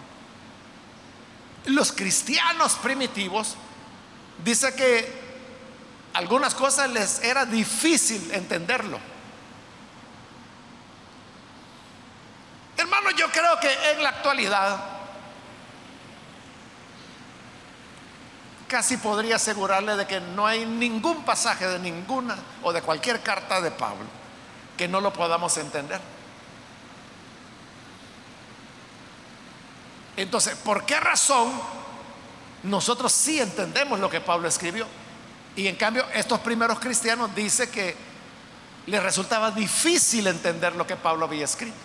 Los 1.66 1.92
cristianos 1.92 2.74
primitivos 2.74 3.56
dice 4.44 4.74
que 4.74 5.26
algunas 6.14 6.54
cosas 6.54 6.90
les 6.90 7.22
era 7.22 7.44
difícil 7.44 8.30
entenderlo. 8.32 8.98
Hermano, 12.76 13.10
yo 13.10 13.30
creo 13.30 13.58
que 13.60 13.92
en 13.92 14.02
la 14.02 14.10
actualidad 14.10 14.80
casi 18.68 18.96
podría 18.96 19.36
asegurarle 19.36 19.96
de 19.96 20.06
que 20.06 20.20
no 20.20 20.46
hay 20.46 20.66
ningún 20.66 21.24
pasaje 21.24 21.66
de 21.66 21.78
ninguna 21.78 22.36
o 22.62 22.72
de 22.72 22.82
cualquier 22.82 23.22
carta 23.22 23.60
de 23.60 23.70
Pablo 23.70 24.06
que 24.76 24.88
no 24.88 25.00
lo 25.00 25.12
podamos 25.12 25.56
entender. 25.56 26.00
Entonces, 30.16 30.56
¿por 30.56 30.84
qué 30.86 30.98
razón 30.98 31.52
nosotros 32.62 33.12
sí 33.12 33.38
entendemos 33.38 34.00
lo 34.00 34.08
que 34.08 34.20
Pablo 34.20 34.48
escribió? 34.48 34.86
Y 35.54 35.66
en 35.68 35.76
cambio, 35.76 36.06
estos 36.14 36.40
primeros 36.40 36.78
cristianos 36.78 37.34
dice 37.34 37.70
que 37.70 37.96
les 38.86 39.02
resultaba 39.02 39.50
difícil 39.50 40.26
entender 40.26 40.74
lo 40.76 40.86
que 40.86 40.96
Pablo 40.96 41.26
había 41.26 41.44
escrito. 41.44 41.76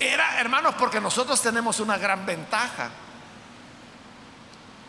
Era, 0.00 0.40
hermanos, 0.40 0.74
porque 0.78 1.00
nosotros 1.00 1.40
tenemos 1.40 1.78
una 1.80 1.96
gran 1.96 2.26
ventaja. 2.26 2.90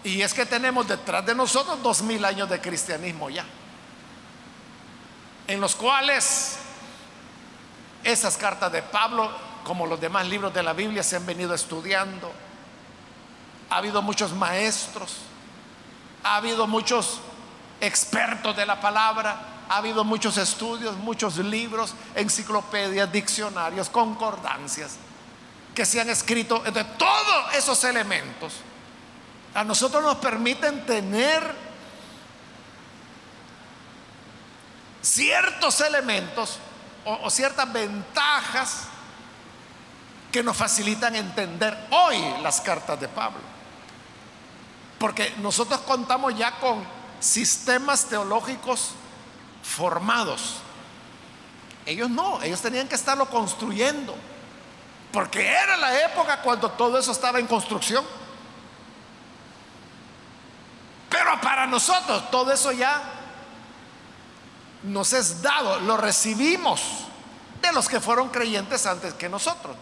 Y 0.03 0.22
es 0.22 0.34
que 0.34 0.45
tenemos 0.45 0.88
detrás 0.88 1.26
de 1.26 1.36
nosotros 1.36 1.82
dos 1.84 2.01
mil 2.01 2.26
años 2.26 2.49
de 2.49 2.59
cristianismo 2.59 3.30
ya. 3.30 3.45
En 5.47 5.61
los 5.61 5.76
cuales 5.76 6.57
esas 8.03 8.38
cartas 8.38 8.72
de 8.72 8.82
Pablo, 8.82 9.32
como 9.64 9.88
los 9.88 9.99
demás 9.99 10.28
libros 10.28 10.53
de 10.53 10.64
la 10.64 10.74
Biblia, 10.74 11.03
se 11.03 11.16
han 11.16 11.26
venido 11.26 11.53
estudiando. 11.53 12.32
Ha 13.70 13.78
habido 13.78 14.01
muchos 14.01 14.34
maestros, 14.34 15.18
ha 16.24 16.36
habido 16.36 16.68
muchos 16.68 17.20
expertos 17.82 18.55
de 18.55 18.66
la 18.66 18.80
palabra, 18.80 19.66
ha 19.70 19.78
habido 19.78 20.03
muchos 20.03 20.38
estudios, 20.38 20.95
muchos 20.97 21.38
libros, 21.38 21.95
enciclopedias, 22.16 23.11
diccionarios, 23.11 23.89
concordancias 23.89 24.97
que 25.74 25.86
se 25.86 25.99
han 25.99 26.09
escrito 26.09 26.59
de 26.59 26.84
todos 26.84 27.55
esos 27.55 27.84
elementos. 27.84 28.53
A 29.55 29.64
nosotros 29.64 30.03
nos 30.03 30.18
permiten 30.18 30.86
tener 30.86 31.55
ciertos 35.01 35.82
elementos 35.82 36.59
o, 37.05 37.20
o 37.24 37.30
ciertas 37.30 37.72
ventajas 37.72 38.88
que 40.34 40.41
nos 40.41 40.57
facilitan 40.57 41.15
entender 41.15 41.77
hoy 41.91 42.17
las 42.41 42.59
cartas 42.59 42.99
de 42.99 43.07
Pablo. 43.07 43.39
Porque 44.97 45.31
nosotros 45.38 45.79
contamos 45.81 46.36
ya 46.36 46.59
con 46.59 46.84
sistemas 47.19 48.05
teológicos 48.05 48.93
formados. 49.61 50.55
Ellos 51.86 52.09
no, 52.09 52.41
ellos 52.41 52.59
tenían 52.61 52.88
que 52.88 52.95
estarlo 52.95 53.29
construyendo. 53.29 54.15
Porque 55.11 55.45
era 55.45 55.77
la 55.77 56.01
época 56.01 56.41
cuando 56.41 56.71
todo 56.71 56.97
eso 56.97 57.11
estaba 57.11 57.39
en 57.39 57.45
construcción. 57.45 58.03
Pero 61.11 61.39
para 61.41 61.67
nosotros 61.67 62.31
todo 62.31 62.51
eso 62.51 62.71
ya 62.71 63.03
nos 64.81 65.13
es 65.13 65.43
dado, 65.43 65.79
lo 65.81 65.95
recibimos 65.95 66.81
de 67.61 67.71
los 67.71 67.88
que 67.88 67.99
fueron 67.99 68.29
creyentes 68.29 68.88
antes 68.88 69.13
que 69.13 69.29
nosotros. 69.29 69.77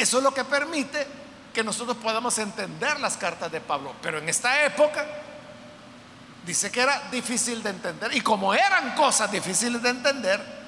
Eso 0.00 0.18
es 0.18 0.24
lo 0.24 0.32
que 0.32 0.44
permite 0.44 1.06
que 1.52 1.64
nosotros 1.64 1.96
podamos 1.96 2.38
entender 2.38 3.00
las 3.00 3.16
cartas 3.16 3.50
de 3.50 3.60
Pablo. 3.60 3.94
Pero 4.00 4.18
en 4.18 4.28
esta 4.28 4.64
época 4.64 5.04
dice 6.46 6.70
que 6.70 6.80
era 6.80 7.08
difícil 7.10 7.62
de 7.62 7.70
entender. 7.70 8.14
Y 8.14 8.20
como 8.20 8.54
eran 8.54 8.94
cosas 8.94 9.30
difíciles 9.30 9.82
de 9.82 9.88
entender, 9.88 10.58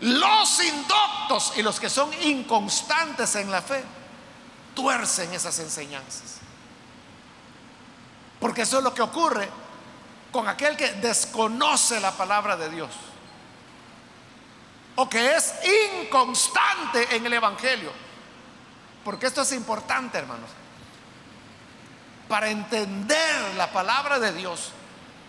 los 0.00 0.64
indoctos 0.64 1.54
y 1.56 1.62
los 1.62 1.80
que 1.80 1.90
son 1.90 2.10
inconstantes 2.22 3.34
en 3.34 3.50
la 3.50 3.60
fe 3.60 3.82
tuercen 4.74 5.32
esas 5.34 5.58
enseñanzas. 5.58 6.38
Porque 8.38 8.62
eso 8.62 8.78
es 8.78 8.84
lo 8.84 8.94
que 8.94 9.02
ocurre 9.02 9.48
con 10.32 10.48
aquel 10.48 10.76
que 10.76 10.92
desconoce 10.92 12.00
la 12.00 12.12
palabra 12.12 12.56
de 12.56 12.70
Dios. 12.70 12.90
O 14.96 15.08
que 15.08 15.34
es 15.34 15.54
inconstante 16.02 17.16
en 17.16 17.26
el 17.26 17.32
Evangelio. 17.32 18.09
Porque 19.04 19.26
esto 19.26 19.42
es 19.42 19.52
importante, 19.52 20.18
hermanos. 20.18 20.50
Para 22.28 22.50
entender 22.50 23.54
la 23.56 23.72
palabra 23.72 24.18
de 24.18 24.32
Dios, 24.32 24.72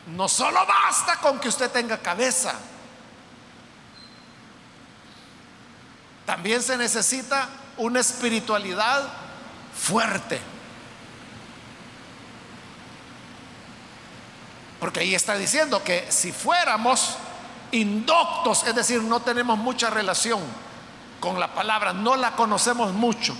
no 0.08 0.28
solo 0.28 0.66
basta 0.66 1.18
con 1.18 1.40
que 1.40 1.50
usted 1.50 1.72
tenga 1.72 1.98
cabeza. 1.98 2.54
También 6.26 6.62
se 6.62 6.78
necesita 6.78 7.50
una 7.78 8.00
espiritualidad 8.00 9.08
fuerte. 9.74 10.40
Porque 14.80 15.02
ahí 15.02 15.16
está 15.16 15.36
diciendo 15.36 15.84
que 15.84 16.12
si 16.12 16.32
fuéramos 16.32 17.18
indoctos, 17.72 18.66
es 18.66 18.76
decir, 18.76 19.02
no 19.04 19.22
tenemos 19.22 19.58
mucha 19.58 19.90
relación 19.90 20.42
con 21.20 21.40
la 21.40 21.54
palabra, 21.54 21.94
no 21.94 22.16
la 22.16 22.36
conocemos 22.36 22.92
mucho, 22.92 23.36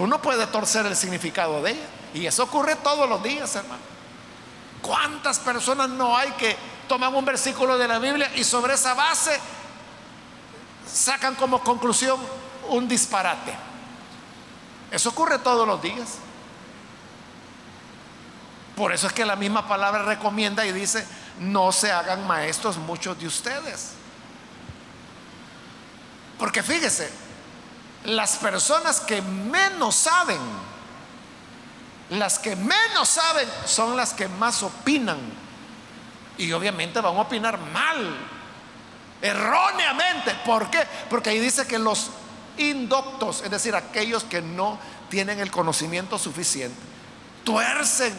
uno 0.00 0.20
puede 0.20 0.46
torcer 0.48 0.86
el 0.86 0.96
significado 0.96 1.62
de 1.62 1.72
ella. 1.72 1.86
Y 2.14 2.26
eso 2.26 2.44
ocurre 2.44 2.76
todos 2.76 3.08
los 3.08 3.22
días, 3.22 3.54
hermano. 3.54 3.82
¿Cuántas 4.82 5.38
personas 5.38 5.88
no 5.88 6.16
hay 6.16 6.30
que 6.32 6.56
toman 6.88 7.14
un 7.14 7.24
versículo 7.24 7.78
de 7.78 7.88
la 7.88 7.98
Biblia 7.98 8.30
y 8.34 8.44
sobre 8.44 8.74
esa 8.74 8.94
base 8.94 9.38
sacan 10.92 11.34
como 11.36 11.60
conclusión 11.60 12.18
un 12.68 12.88
disparate? 12.88 13.54
Eso 14.90 15.08
ocurre 15.10 15.38
todos 15.38 15.66
los 15.66 15.80
días. 15.80 16.18
Por 18.76 18.92
eso 18.92 19.06
es 19.06 19.12
que 19.12 19.24
la 19.24 19.36
misma 19.36 19.66
palabra 19.68 20.02
recomienda 20.02 20.66
y 20.66 20.72
dice, 20.72 21.06
no 21.38 21.72
se 21.72 21.92
hagan 21.92 22.26
maestros 22.26 22.76
muchos 22.76 23.18
de 23.18 23.26
ustedes. 23.26 23.92
Porque 26.38 26.62
fíjese, 26.62 27.10
las 28.04 28.36
personas 28.36 29.00
que 29.00 29.22
menos 29.22 29.94
saben, 29.94 30.40
las 32.10 32.38
que 32.38 32.54
menos 32.54 33.08
saben 33.08 33.48
son 33.66 33.96
las 33.96 34.12
que 34.12 34.28
más 34.28 34.62
opinan. 34.62 35.18
Y 36.36 36.52
obviamente 36.52 37.00
van 37.00 37.16
a 37.16 37.20
opinar 37.20 37.58
mal, 37.58 38.16
erróneamente. 39.22 40.34
¿Por 40.44 40.70
qué? 40.70 40.86
Porque 41.08 41.30
ahí 41.30 41.38
dice 41.38 41.66
que 41.66 41.78
los 41.78 42.10
indoctos, 42.58 43.42
es 43.42 43.50
decir, 43.50 43.74
aquellos 43.74 44.24
que 44.24 44.42
no 44.42 44.78
tienen 45.08 45.40
el 45.40 45.50
conocimiento 45.50 46.18
suficiente, 46.18 46.76
tuercen 47.44 48.14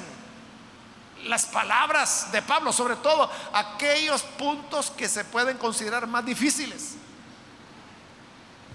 las 1.26 1.46
palabras 1.46 2.32
de 2.32 2.42
Pablo, 2.42 2.72
sobre 2.72 2.96
todo 2.96 3.30
aquellos 3.54 4.22
puntos 4.24 4.92
que 4.92 5.10
se 5.10 5.26
pueden 5.26 5.58
considerar 5.58 6.08
más 6.08 6.26
difíciles. 6.26 6.96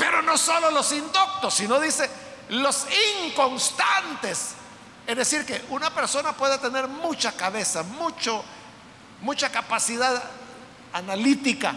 Pero 0.01 0.23
no 0.23 0.39
solo 0.39 0.71
los 0.71 0.91
indoctos, 0.93 1.53
sino 1.53 1.79
dice 1.79 2.11
los 2.49 2.87
inconstantes. 3.27 4.55
Es 5.07 5.17
decir, 5.17 5.45
que 5.45 5.63
una 5.69 5.95
persona 5.95 6.33
puede 6.33 6.57
tener 6.59 6.89
mucha 6.89 7.33
cabeza, 7.33 7.83
mucho, 7.83 8.43
mucha 9.21 9.53
capacidad 9.53 10.23
analítica, 10.95 11.75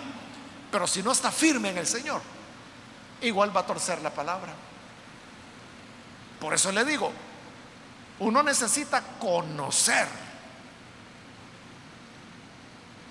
pero 0.72 0.88
si 0.88 1.04
no 1.04 1.12
está 1.12 1.32
firme 1.32 1.70
en 1.70 1.78
el 1.78 1.86
Señor, 1.86 2.22
igual 3.22 3.56
va 3.56 3.62
a 3.62 3.66
torcer 3.66 4.02
la 4.02 4.10
palabra. 4.10 4.54
Por 6.40 6.54
eso 6.54 6.72
le 6.72 6.86
digo, 6.86 7.12
uno 8.20 8.42
necesita 8.42 9.02
conocer 9.20 10.08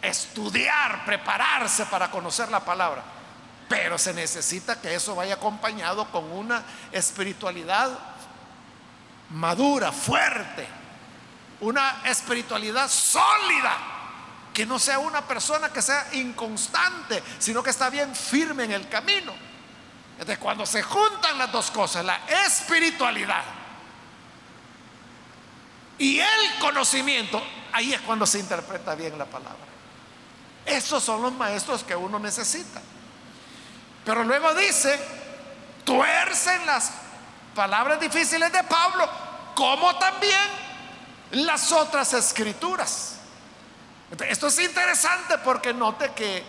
estudiar, 0.01 1.05
prepararse 1.05 1.85
para 1.87 2.11
conocer 2.11 2.51
la 2.51 2.61
palabra. 2.61 3.03
Pero 3.73 3.97
se 3.97 4.13
necesita 4.13 4.79
que 4.83 4.95
eso 4.95 5.15
vaya 5.15 5.33
acompañado 5.33 6.05
con 6.11 6.31
una 6.31 6.63
espiritualidad 6.93 7.99
madura, 9.31 9.91
fuerte, 9.91 10.69
una 11.61 12.03
espiritualidad 12.05 12.91
sólida, 12.91 13.75
que 14.53 14.67
no 14.67 14.79
sea 14.79 14.99
una 14.99 15.27
persona 15.27 15.71
que 15.71 15.81
sea 15.81 16.07
inconstante, 16.13 17.23
sino 17.39 17.63
que 17.63 17.71
está 17.71 17.89
bien 17.89 18.15
firme 18.15 18.65
en 18.65 18.73
el 18.73 18.91
camino. 18.91 19.33
Entonces, 20.19 20.37
cuando 20.37 20.67
se 20.67 20.83
juntan 20.83 21.39
las 21.39 21.51
dos 21.51 21.71
cosas, 21.71 22.05
la 22.05 22.21
espiritualidad 22.45 23.43
y 25.97 26.19
el 26.19 26.59
conocimiento, 26.61 27.43
ahí 27.73 27.95
es 27.95 28.03
cuando 28.03 28.27
se 28.27 28.39
interpreta 28.39 28.95
bien 28.95 29.17
la 29.17 29.25
palabra. 29.25 29.57
Esos 30.67 31.03
son 31.03 31.23
los 31.23 31.33
maestros 31.33 31.83
que 31.85 31.97
uno 31.97 32.19
necesita. 32.19 32.83
Pero 34.05 34.25
luego 34.25 34.55
dice, 34.55 34.99
tuercen 35.85 36.67
las 36.67 36.93
palabras 37.55 38.01
difíciles 38.01 38.53
de 38.53 38.65
Pablo, 38.65 39.09
como 39.55 39.97
también 39.99 40.49
las 41.33 41.73
otras 41.73 42.13
escrituras. 42.15 43.17
Esto 44.29 44.49
es 44.49 44.59
interesante 44.59 45.39
porque 45.39 45.73
note 45.73 46.13
que 46.13 46.45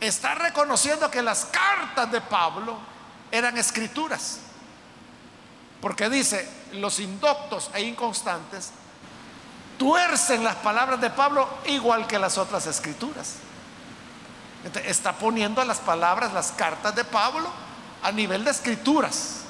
está 0.00 0.34
reconociendo 0.34 1.10
que 1.10 1.22
las 1.22 1.44
cartas 1.46 2.10
de 2.10 2.20
Pablo 2.20 2.78
eran 3.30 3.56
escrituras. 3.58 4.38
Porque 5.80 6.08
dice, 6.08 6.48
los 6.72 6.98
indoctos 6.98 7.70
e 7.74 7.82
inconstantes 7.82 8.70
tuercen 9.78 10.44
las 10.44 10.56
palabras 10.56 11.00
de 11.00 11.10
Pablo 11.10 11.48
igual 11.66 12.06
que 12.06 12.18
las 12.18 12.38
otras 12.38 12.66
escrituras. 12.66 13.34
Está 14.84 15.12
poniendo 15.12 15.64
las 15.64 15.78
palabras, 15.78 16.32
las 16.32 16.52
cartas 16.52 16.94
de 16.94 17.04
Pablo 17.04 17.48
a 18.02 18.12
nivel 18.12 18.44
de 18.44 18.50
escrituras. 18.50 19.40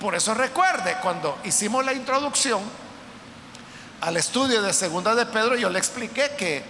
Por 0.00 0.14
eso 0.14 0.34
recuerde, 0.34 0.96
cuando 1.02 1.38
hicimos 1.44 1.84
la 1.84 1.92
introducción 1.92 2.60
al 4.00 4.16
estudio 4.16 4.60
de 4.60 4.72
Segunda 4.72 5.14
de 5.14 5.24
Pedro, 5.26 5.56
yo 5.56 5.70
le 5.70 5.78
expliqué 5.78 6.32
que, 6.36 6.64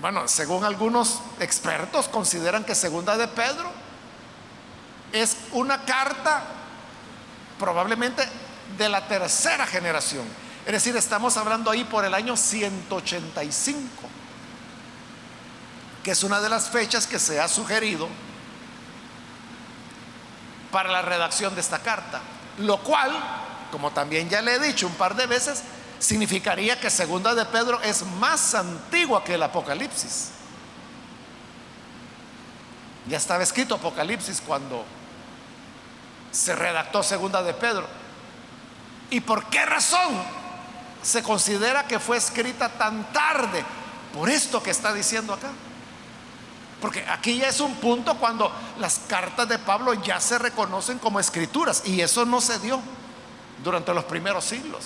bueno, 0.00 0.26
según 0.28 0.64
algunos 0.64 1.20
expertos 1.40 2.08
consideran 2.08 2.64
que 2.64 2.74
Segunda 2.74 3.16
de 3.16 3.28
Pedro 3.28 3.70
es 5.12 5.36
una 5.52 5.84
carta 5.84 6.42
probablemente 7.58 8.26
de 8.78 8.88
la 8.88 9.06
tercera 9.06 9.66
generación. 9.66 10.24
Es 10.64 10.72
decir, 10.72 10.96
estamos 10.96 11.36
hablando 11.36 11.70
ahí 11.70 11.84
por 11.84 12.04
el 12.04 12.14
año 12.14 12.36
185, 12.36 13.99
que 16.02 16.12
es 16.12 16.22
una 16.22 16.40
de 16.40 16.48
las 16.48 16.68
fechas 16.68 17.06
que 17.06 17.18
se 17.18 17.40
ha 17.40 17.48
sugerido 17.48 18.08
para 20.70 20.90
la 20.90 21.02
redacción 21.02 21.54
de 21.54 21.60
esta 21.60 21.80
carta. 21.80 22.20
Lo 22.58 22.78
cual, 22.78 23.12
como 23.70 23.90
también 23.90 24.28
ya 24.28 24.40
le 24.40 24.54
he 24.54 24.58
dicho 24.58 24.86
un 24.86 24.94
par 24.94 25.14
de 25.14 25.26
veces, 25.26 25.62
significaría 25.98 26.80
que 26.80 26.90
segunda 26.90 27.34
de 27.34 27.44
Pedro 27.46 27.80
es 27.82 28.04
más 28.04 28.54
antigua 28.54 29.22
que 29.22 29.34
el 29.34 29.42
Apocalipsis. 29.42 30.30
Ya 33.06 33.16
estaba 33.16 33.42
escrito 33.42 33.74
Apocalipsis 33.74 34.40
cuando 34.40 34.84
se 36.30 36.54
redactó 36.54 37.02
segunda 37.02 37.42
de 37.42 37.54
Pedro. 37.54 37.86
¿Y 39.10 39.20
por 39.20 39.46
qué 39.46 39.66
razón 39.66 40.22
se 41.02 41.22
considera 41.22 41.86
que 41.86 41.98
fue 41.98 42.16
escrita 42.16 42.68
tan 42.68 43.12
tarde? 43.12 43.64
Por 44.14 44.28
esto 44.28 44.62
que 44.62 44.70
está 44.70 44.92
diciendo 44.92 45.34
acá. 45.34 45.48
Porque 46.80 47.04
aquí 47.08 47.36
ya 47.36 47.48
es 47.48 47.60
un 47.60 47.74
punto 47.76 48.16
cuando 48.16 48.50
las 48.78 49.00
cartas 49.00 49.48
de 49.48 49.58
Pablo 49.58 49.94
ya 49.94 50.18
se 50.18 50.38
reconocen 50.38 50.98
como 50.98 51.20
escrituras 51.20 51.82
y 51.84 52.00
eso 52.00 52.24
no 52.24 52.40
se 52.40 52.58
dio 52.58 52.80
durante 53.62 53.92
los 53.92 54.04
primeros 54.04 54.44
siglos. 54.44 54.84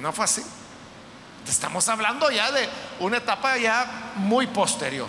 No 0.00 0.12
fue 0.12 0.24
así. 0.24 0.42
Estamos 1.46 1.88
hablando 1.88 2.30
ya 2.30 2.50
de 2.52 2.68
una 3.00 3.18
etapa 3.18 3.58
ya 3.58 4.12
muy 4.16 4.46
posterior. 4.46 5.08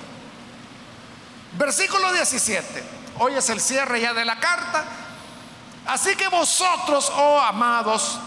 Versículo 1.58 2.12
17. 2.12 2.84
Hoy 3.20 3.36
es 3.36 3.50
el 3.50 3.62
cierre 3.62 4.02
ya 4.02 4.14
de 4.14 4.26
la 4.26 4.40
carta. 4.40 4.84
Así 5.86 6.16
que 6.16 6.28
vosotros, 6.28 7.12
oh 7.16 7.40
amados, 7.40 8.20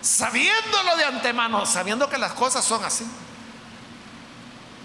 sabiéndolo 0.00 0.96
de 0.96 1.04
antemano, 1.04 1.64
sabiendo 1.64 2.08
que 2.08 2.18
las 2.18 2.32
cosas 2.32 2.64
son 2.64 2.84
así, 2.84 3.06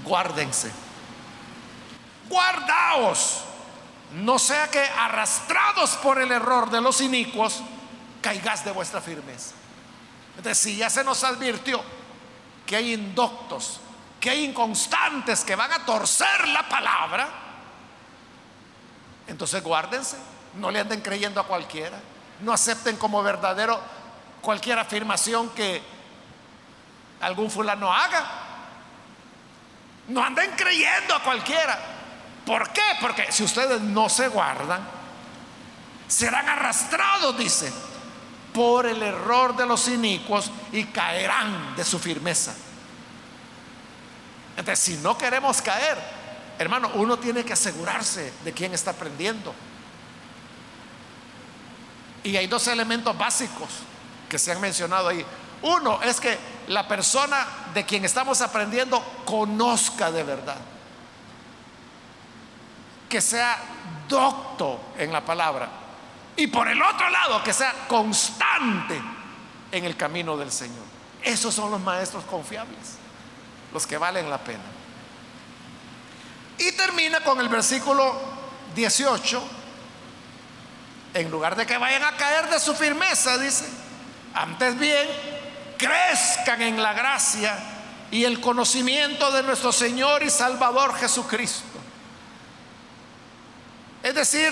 guárdense. 0.03 0.71
Guardaos. 2.31 3.41
No 4.13 4.39
sea 4.39 4.69
que 4.69 4.79
arrastrados 4.79 5.91
por 5.97 6.21
el 6.21 6.31
error 6.31 6.69
de 6.69 6.81
los 6.81 7.01
inicuos, 7.01 7.61
caigas 8.21 8.65
de 8.65 8.71
vuestra 8.71 9.01
firmeza. 9.01 9.53
Entonces, 10.37 10.57
si 10.57 10.77
ya 10.77 10.89
se 10.89 11.03
nos 11.03 11.23
advirtió 11.23 11.81
que 12.65 12.77
hay 12.77 12.93
indoctos, 12.93 13.79
que 14.19 14.29
hay 14.29 14.45
inconstantes 14.45 15.43
que 15.43 15.55
van 15.55 15.71
a 15.71 15.85
torcer 15.85 16.47
la 16.47 16.67
palabra, 16.67 17.27
entonces 19.27 19.61
guárdense, 19.63 20.17
no 20.55 20.71
le 20.71 20.79
anden 20.79 21.01
creyendo 21.01 21.39
a 21.39 21.47
cualquiera, 21.47 21.99
no 22.41 22.53
acepten 22.53 22.97
como 22.97 23.23
verdadero 23.23 23.79
cualquier 24.41 24.79
afirmación 24.79 25.49
que 25.49 25.81
algún 27.21 27.51
fulano 27.51 27.93
haga. 27.93 28.25
No 30.07 30.23
anden 30.23 30.51
creyendo 30.57 31.15
a 31.15 31.23
cualquiera. 31.23 32.00
¿Por 32.45 32.71
qué? 32.71 32.81
Porque 32.99 33.31
si 33.31 33.43
ustedes 33.43 33.81
no 33.81 34.09
se 34.09 34.27
guardan, 34.27 34.81
serán 36.07 36.49
arrastrados, 36.49 37.37
dice, 37.37 37.71
por 38.53 38.85
el 38.85 39.01
error 39.01 39.55
de 39.55 39.65
los 39.65 39.87
inicuos 39.87 40.51
y 40.71 40.85
caerán 40.85 41.75
de 41.75 41.83
su 41.83 41.99
firmeza. 41.99 42.53
Entonces, 44.57 44.79
si 44.79 44.97
no 44.97 45.17
queremos 45.17 45.61
caer, 45.61 45.97
hermano, 46.59 46.91
uno 46.95 47.17
tiene 47.17 47.45
que 47.45 47.53
asegurarse 47.53 48.33
de 48.43 48.51
quién 48.51 48.73
está 48.73 48.91
aprendiendo. 48.91 49.53
Y 52.23 52.35
hay 52.35 52.47
dos 52.47 52.67
elementos 52.67 53.17
básicos 53.17 53.69
que 54.29 54.37
se 54.37 54.51
han 54.51 54.61
mencionado 54.61 55.07
ahí. 55.07 55.25
Uno 55.63 56.01
es 56.01 56.19
que 56.19 56.37
la 56.67 56.87
persona 56.87 57.45
de 57.73 57.85
quien 57.85 58.05
estamos 58.05 58.41
aprendiendo 58.41 59.01
conozca 59.25 60.11
de 60.11 60.23
verdad. 60.23 60.57
Que 63.11 63.19
sea 63.19 63.57
docto 64.07 64.93
en 64.97 65.11
la 65.11 65.19
palabra. 65.19 65.67
Y 66.37 66.47
por 66.47 66.69
el 66.69 66.81
otro 66.81 67.09
lado, 67.09 67.43
que 67.43 67.51
sea 67.51 67.73
constante 67.89 69.01
en 69.69 69.83
el 69.83 69.97
camino 69.97 70.37
del 70.37 70.49
Señor. 70.49 70.85
Esos 71.21 71.53
son 71.53 71.71
los 71.71 71.81
maestros 71.81 72.23
confiables, 72.23 72.95
los 73.73 73.85
que 73.85 73.97
valen 73.97 74.29
la 74.29 74.37
pena. 74.37 74.63
Y 76.57 76.71
termina 76.71 77.19
con 77.19 77.41
el 77.41 77.49
versículo 77.49 78.17
18. 78.75 79.43
En 81.13 81.29
lugar 81.29 81.57
de 81.57 81.65
que 81.65 81.77
vayan 81.77 82.05
a 82.05 82.15
caer 82.15 82.49
de 82.49 82.61
su 82.61 82.73
firmeza, 82.73 83.37
dice, 83.37 83.65
antes 84.33 84.79
bien, 84.79 85.09
crezcan 85.77 86.61
en 86.61 86.81
la 86.81 86.93
gracia 86.93 87.59
y 88.09 88.23
el 88.23 88.39
conocimiento 88.39 89.33
de 89.33 89.43
nuestro 89.43 89.73
Señor 89.73 90.23
y 90.23 90.29
Salvador 90.29 90.95
Jesucristo. 90.95 91.70
Es 94.03 94.15
decir, 94.15 94.51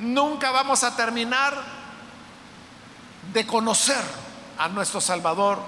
nunca 0.00 0.50
vamos 0.50 0.82
a 0.84 0.96
terminar 0.96 1.54
de 3.32 3.46
conocer 3.46 4.02
a 4.58 4.68
nuestro 4.68 5.00
Salvador 5.00 5.60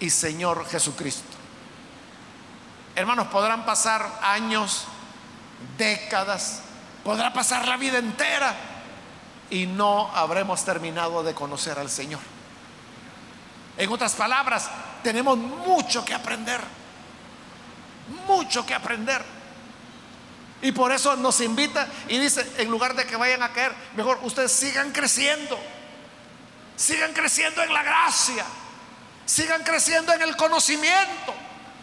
y 0.00 0.10
Señor 0.10 0.66
Jesucristo. 0.68 1.36
Hermanos, 2.94 3.28
podrán 3.28 3.64
pasar 3.64 4.18
años, 4.22 4.84
décadas, 5.78 6.62
podrá 7.04 7.32
pasar 7.32 7.66
la 7.68 7.76
vida 7.76 7.98
entera 7.98 8.54
y 9.48 9.66
no 9.66 10.10
habremos 10.14 10.64
terminado 10.64 11.22
de 11.22 11.34
conocer 11.34 11.78
al 11.78 11.90
Señor. 11.90 12.20
En 13.76 13.90
otras 13.90 14.14
palabras, 14.14 14.68
tenemos 15.02 15.38
mucho 15.38 16.04
que 16.04 16.14
aprender, 16.14 16.60
mucho 18.26 18.66
que 18.66 18.74
aprender. 18.74 19.39
Y 20.62 20.72
por 20.72 20.92
eso 20.92 21.16
nos 21.16 21.40
invita 21.40 21.86
y 22.08 22.18
dice, 22.18 22.46
en 22.58 22.70
lugar 22.70 22.94
de 22.94 23.06
que 23.06 23.16
vayan 23.16 23.42
a 23.42 23.52
caer, 23.52 23.74
mejor 23.96 24.18
ustedes 24.22 24.52
sigan 24.52 24.92
creciendo. 24.92 25.58
Sigan 26.76 27.12
creciendo 27.12 27.62
en 27.62 27.72
la 27.72 27.82
gracia. 27.82 28.44
Sigan 29.24 29.62
creciendo 29.62 30.12
en 30.12 30.22
el 30.22 30.36
conocimiento. 30.36 31.34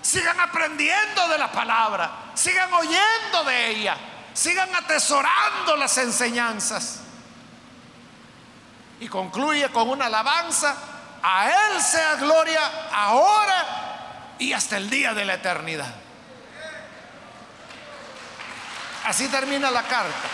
Sigan 0.02 0.40
aprendiendo 0.40 1.28
de 1.28 1.38
la 1.38 1.52
palabra. 1.52 2.32
Sigan 2.36 2.72
oyendo 2.74 3.44
de 3.46 3.70
ella. 3.72 3.98
Sigan 4.34 4.74
atesorando 4.76 5.76
las 5.76 5.98
enseñanzas. 5.98 7.00
Y 9.00 9.08
concluye 9.08 9.70
con 9.70 9.90
una 9.90 10.06
alabanza. 10.06 10.76
A 11.24 11.50
Él 11.50 11.82
sea 11.82 12.16
gloria 12.16 12.90
ahora 12.92 14.36
y 14.38 14.54
hasta 14.54 14.78
el 14.78 14.88
día 14.90 15.16
de 15.16 15.26
la 15.26 15.34
eternidad. 15.34 16.07
Así 19.08 19.30
termina 19.30 19.72
la 19.72 19.84
carta. 19.84 20.28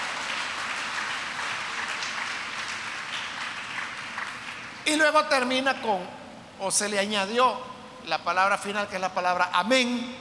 Y 4.86 4.96
luego 4.96 5.26
termina 5.26 5.80
con, 5.80 6.00
o 6.60 6.72
se 6.72 6.90
le 6.90 6.98
añadió 6.98 7.56
la 8.08 8.18
palabra 8.24 8.58
final, 8.58 8.88
que 8.88 8.96
es 8.96 9.02
la 9.02 9.14
palabra 9.14 9.52
amén, 9.54 10.18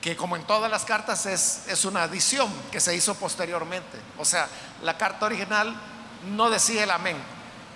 que 0.00 0.16
como 0.16 0.36
en 0.36 0.44
todas 0.44 0.70
las 0.70 0.86
cartas 0.86 1.26
es, 1.26 1.64
es 1.68 1.84
una 1.84 2.04
adición 2.04 2.50
que 2.72 2.80
se 2.80 2.96
hizo 2.96 3.14
posteriormente. 3.16 4.00
O 4.16 4.24
sea, 4.24 4.48
la 4.82 4.96
carta 4.96 5.26
original 5.26 5.74
no 6.34 6.48
decía 6.48 6.84
el 6.84 6.92
amén, 6.92 7.18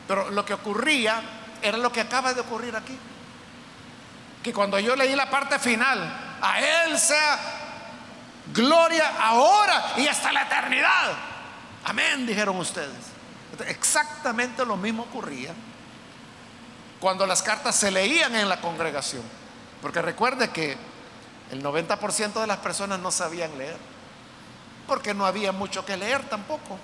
pero 0.08 0.30
lo 0.30 0.46
que 0.46 0.54
ocurría 0.54 1.20
era 1.60 1.76
lo 1.76 1.92
que 1.92 2.00
acaba 2.00 2.32
de 2.32 2.40
ocurrir 2.40 2.74
aquí. 2.74 2.98
Que 4.42 4.54
cuando 4.54 4.78
yo 4.78 4.96
leí 4.96 5.14
la 5.14 5.28
parte 5.28 5.58
final, 5.58 6.38
a 6.40 6.60
Él 6.60 6.98
sea 6.98 7.63
gloria 8.52 9.14
ahora 9.18 9.94
y 9.96 10.06
hasta 10.06 10.32
la 10.32 10.42
eternidad. 10.42 11.12
Amén, 11.84 12.26
dijeron 12.26 12.56
ustedes. 12.58 13.12
Exactamente 13.66 14.64
lo 14.64 14.76
mismo 14.76 15.04
ocurría 15.04 15.54
cuando 17.00 17.26
las 17.26 17.42
cartas 17.42 17.76
se 17.76 17.90
leían 17.90 18.34
en 18.34 18.48
la 18.48 18.60
congregación. 18.60 19.22
Porque 19.82 20.00
recuerde 20.00 20.48
que 20.48 20.76
el 21.50 21.62
90% 21.62 22.40
de 22.40 22.46
las 22.46 22.56
personas 22.58 22.98
no 22.98 23.10
sabían 23.10 23.56
leer. 23.58 23.76
Porque 24.86 25.12
no 25.12 25.26
había 25.26 25.52
mucho 25.52 25.84
que 25.84 25.96
leer 25.96 26.26
tampoco. 26.30 26.78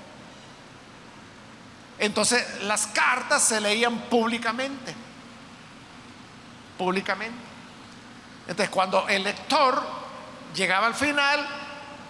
Entonces 1.98 2.62
las 2.64 2.86
cartas 2.88 3.42
se 3.42 3.60
leían 3.60 3.98
públicamente. 4.10 4.94
Públicamente. 6.76 7.38
Entonces 8.46 8.68
cuando 8.68 9.08
el 9.08 9.22
lector 9.22 9.99
llegaba 10.54 10.86
al 10.86 10.94
final 10.94 11.46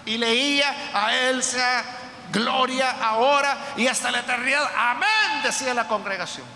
y 0.07 0.19
leía 0.19 0.75
a 0.95 1.15
él 1.15 1.43
sea 1.43 1.85
gloria 2.33 2.91
ahora 3.03 3.57
y 3.77 3.87
hasta 3.87 4.11
la 4.11 4.21
eternidad. 4.21 4.71
Amén, 4.77 5.43
decía 5.43 5.75
la 5.75 5.89
congregación. 5.89 6.47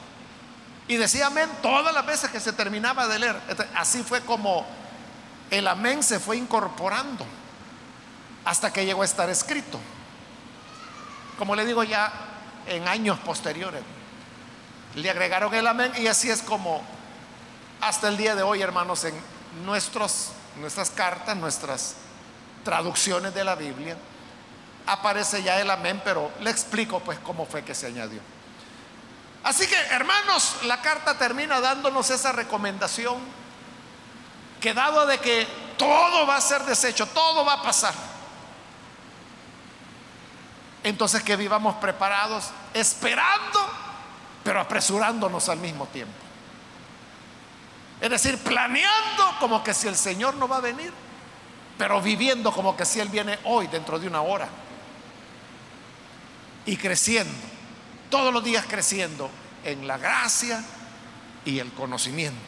Y 0.86 0.96
decía 0.96 1.26
amén 1.26 1.48
todas 1.62 1.94
las 1.94 2.04
veces 2.04 2.30
que 2.30 2.40
se 2.40 2.52
terminaba 2.52 3.08
de 3.08 3.18
leer. 3.18 3.40
Así 3.74 4.02
fue 4.02 4.20
como 4.20 4.66
el 5.50 5.66
amén 5.66 6.02
se 6.02 6.20
fue 6.20 6.36
incorporando 6.36 7.26
hasta 8.44 8.72
que 8.72 8.84
llegó 8.84 9.02
a 9.02 9.06
estar 9.06 9.28
escrito. 9.30 9.80
Como 11.38 11.56
le 11.56 11.64
digo 11.64 11.82
ya 11.82 12.12
en 12.66 12.86
años 12.88 13.18
posteriores. 13.20 13.82
Le 14.94 15.10
agregaron 15.10 15.52
el 15.54 15.66
amén 15.66 15.92
y 15.98 16.06
así 16.06 16.30
es 16.30 16.42
como 16.42 16.82
hasta 17.80 18.08
el 18.08 18.16
día 18.16 18.34
de 18.34 18.42
hoy, 18.42 18.62
hermanos, 18.62 19.04
en 19.04 19.14
nuestros 19.64 20.30
nuestras 20.56 20.90
cartas, 20.90 21.36
nuestras 21.36 21.96
traducciones 22.64 23.34
de 23.34 23.44
la 23.44 23.54
Biblia, 23.54 23.96
aparece 24.86 25.42
ya 25.42 25.60
el 25.60 25.70
amén, 25.70 26.00
pero 26.04 26.30
le 26.40 26.50
explico 26.50 27.00
pues 27.00 27.18
cómo 27.20 27.46
fue 27.46 27.64
que 27.64 27.74
se 27.74 27.86
añadió. 27.86 28.20
Así 29.42 29.66
que, 29.66 29.76
hermanos, 29.90 30.56
la 30.64 30.80
carta 30.80 31.18
termina 31.18 31.60
dándonos 31.60 32.08
esa 32.10 32.32
recomendación 32.32 33.18
que 34.60 34.72
dado 34.72 35.06
de 35.06 35.18
que 35.18 35.46
todo 35.76 36.26
va 36.26 36.36
a 36.36 36.40
ser 36.40 36.62
deshecho, 36.62 37.06
todo 37.08 37.44
va 37.44 37.54
a 37.54 37.62
pasar. 37.62 37.94
Entonces 40.82 41.22
que 41.22 41.36
vivamos 41.36 41.76
preparados, 41.76 42.50
esperando, 42.72 43.60
pero 44.42 44.60
apresurándonos 44.60 45.48
al 45.50 45.58
mismo 45.58 45.86
tiempo. 45.86 46.23
Es 48.00 48.10
decir, 48.10 48.38
planeando 48.38 49.36
como 49.40 49.62
que 49.62 49.72
si 49.72 49.88
el 49.88 49.96
Señor 49.96 50.34
no 50.34 50.48
va 50.48 50.58
a 50.58 50.60
venir, 50.60 50.92
pero 51.78 52.00
viviendo 52.00 52.52
como 52.52 52.76
que 52.76 52.84
si 52.84 53.00
Él 53.00 53.08
viene 53.08 53.38
hoy, 53.44 53.66
dentro 53.66 53.98
de 53.98 54.06
una 54.06 54.22
hora. 54.22 54.48
Y 56.66 56.76
creciendo, 56.76 57.32
todos 58.10 58.32
los 58.32 58.42
días 58.42 58.64
creciendo 58.68 59.30
en 59.64 59.86
la 59.86 59.98
gracia 59.98 60.62
y 61.44 61.58
el 61.58 61.72
conocimiento. 61.72 62.38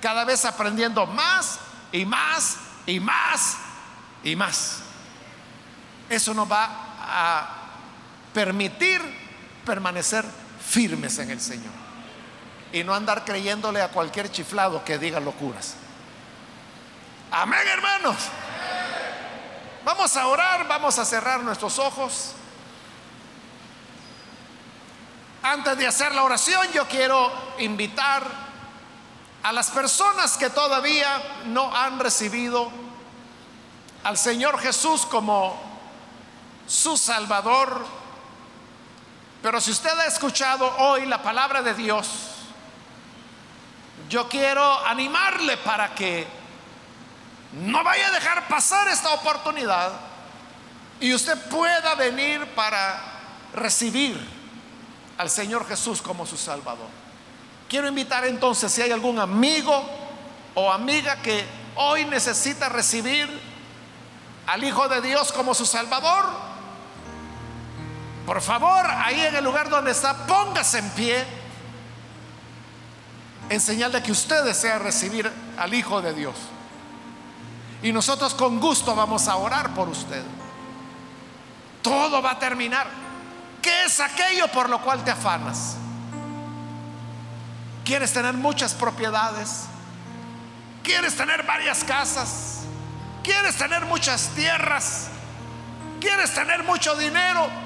Cada 0.00 0.24
vez 0.24 0.44
aprendiendo 0.44 1.06
más 1.06 1.58
y 1.92 2.04
más 2.04 2.56
y 2.86 3.00
más 3.00 3.56
y 4.22 4.36
más. 4.36 4.78
Eso 6.08 6.34
nos 6.34 6.50
va 6.50 6.68
a 7.00 7.48
permitir 8.32 9.00
permanecer 9.64 10.24
firmes 10.60 11.18
en 11.18 11.30
el 11.30 11.40
Señor 11.40 11.75
y 12.72 12.84
no 12.84 12.94
andar 12.94 13.24
creyéndole 13.24 13.80
a 13.80 13.88
cualquier 13.88 14.30
chiflado 14.30 14.84
que 14.84 14.98
diga 14.98 15.20
locuras. 15.20 15.74
Amén, 17.30 17.66
hermanos. 17.66 18.16
Vamos 19.84 20.16
a 20.16 20.26
orar, 20.26 20.66
vamos 20.66 20.98
a 20.98 21.04
cerrar 21.04 21.40
nuestros 21.40 21.78
ojos. 21.78 22.32
Antes 25.42 25.78
de 25.78 25.86
hacer 25.86 26.12
la 26.12 26.24
oración, 26.24 26.66
yo 26.72 26.88
quiero 26.88 27.32
invitar 27.58 28.24
a 29.42 29.52
las 29.52 29.70
personas 29.70 30.36
que 30.36 30.50
todavía 30.50 31.22
no 31.44 31.74
han 31.74 32.00
recibido 32.00 32.68
al 34.02 34.18
Señor 34.18 34.58
Jesús 34.58 35.06
como 35.06 35.56
su 36.66 36.96
Salvador. 36.96 37.86
Pero 39.40 39.60
si 39.60 39.70
usted 39.70 39.96
ha 39.98 40.06
escuchado 40.06 40.68
hoy 40.78 41.06
la 41.06 41.22
palabra 41.22 41.62
de 41.62 41.74
Dios, 41.74 42.08
yo 44.08 44.28
quiero 44.28 44.86
animarle 44.86 45.56
para 45.58 45.94
que 45.94 46.26
no 47.52 47.82
vaya 47.82 48.08
a 48.08 48.10
dejar 48.12 48.48
pasar 48.48 48.88
esta 48.88 49.12
oportunidad 49.14 49.92
y 51.00 51.12
usted 51.14 51.38
pueda 51.48 51.94
venir 51.94 52.46
para 52.54 53.00
recibir 53.54 54.18
al 55.18 55.30
Señor 55.30 55.66
Jesús 55.66 56.02
como 56.02 56.26
su 56.26 56.36
Salvador. 56.36 56.88
Quiero 57.68 57.88
invitar 57.88 58.24
entonces 58.26 58.70
si 58.70 58.82
hay 58.82 58.92
algún 58.92 59.18
amigo 59.18 59.84
o 60.54 60.70
amiga 60.70 61.16
que 61.16 61.44
hoy 61.74 62.04
necesita 62.04 62.68
recibir 62.68 63.28
al 64.46 64.62
Hijo 64.62 64.88
de 64.88 65.00
Dios 65.00 65.32
como 65.32 65.54
su 65.54 65.66
Salvador, 65.66 66.24
por 68.24 68.40
favor, 68.40 68.84
ahí 68.86 69.20
en 69.20 69.36
el 69.36 69.44
lugar 69.44 69.68
donde 69.68 69.92
está, 69.92 70.26
póngase 70.26 70.78
en 70.78 70.90
pie 70.90 71.24
en 73.48 73.60
señal 73.60 73.92
de 73.92 74.02
que 74.02 74.12
usted 74.12 74.44
desea 74.44 74.78
recibir 74.78 75.30
al 75.56 75.74
Hijo 75.74 76.02
de 76.02 76.12
Dios. 76.12 76.34
Y 77.82 77.92
nosotros 77.92 78.34
con 78.34 78.58
gusto 78.58 78.94
vamos 78.94 79.28
a 79.28 79.36
orar 79.36 79.74
por 79.74 79.88
usted. 79.88 80.22
Todo 81.82 82.20
va 82.20 82.32
a 82.32 82.38
terminar. 82.38 82.86
¿Qué 83.62 83.84
es 83.84 84.00
aquello 84.00 84.48
por 84.48 84.68
lo 84.68 84.80
cual 84.82 85.04
te 85.04 85.10
afanas? 85.10 85.76
¿Quieres 87.84 88.12
tener 88.12 88.34
muchas 88.34 88.74
propiedades? 88.74 89.66
¿Quieres 90.82 91.16
tener 91.16 91.44
varias 91.44 91.84
casas? 91.84 92.60
¿Quieres 93.22 93.56
tener 93.56 93.84
muchas 93.86 94.28
tierras? 94.34 95.08
¿Quieres 96.00 96.32
tener 96.34 96.64
mucho 96.64 96.94
dinero? 96.96 97.65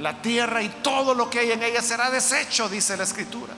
La 0.00 0.22
tierra 0.22 0.62
y 0.62 0.68
todo 0.82 1.14
lo 1.14 1.28
que 1.28 1.40
hay 1.40 1.52
en 1.52 1.62
ella 1.62 1.82
será 1.82 2.10
deshecho, 2.10 2.70
dice 2.70 2.96
la 2.96 3.04
escritura. 3.04 3.52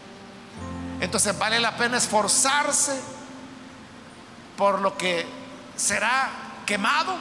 Entonces 1.00 1.38
vale 1.38 1.60
la 1.60 1.76
pena 1.76 1.98
esforzarse 1.98 3.00
por 4.56 4.80
lo 4.80 4.96
que 4.96 5.24
será 5.76 6.30
quemado. 6.66 7.14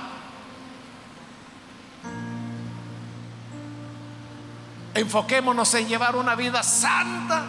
Enfoquémonos 4.95 5.72
en 5.76 5.88
llevar 5.88 6.15
una 6.15 6.36
vida 6.36 6.63
santa, 6.63 7.45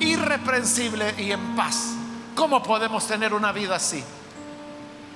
irreprensible 0.00 1.14
y 1.18 1.30
en 1.30 1.54
paz. 1.54 1.94
¿Cómo 2.34 2.64
podemos 2.64 3.06
tener 3.06 3.32
una 3.32 3.52
vida 3.52 3.76
así? 3.76 4.02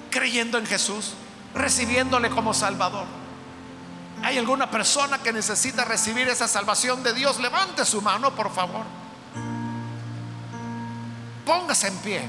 Creyendo 0.09 0.57
en 0.59 0.67
Jesús, 0.67 1.15
recibiéndole 1.53 2.31
como 2.31 2.55
Salvador. 2.55 3.26
¿Hay 4.23 4.39
alguna 4.39 4.71
persona 4.71 5.19
que 5.19 5.33
necesita 5.33 5.85
recibir 5.85 6.29
esa 6.29 6.49
salvación 6.49 7.03
de 7.03 7.13
Dios? 7.13 7.39
Levante 7.39 7.85
su 7.85 8.03
mano, 8.03 8.35
por 8.35 8.53
favor. 8.53 8.85
Póngase 11.45 11.89
en 11.89 11.99
pie. 11.99 12.29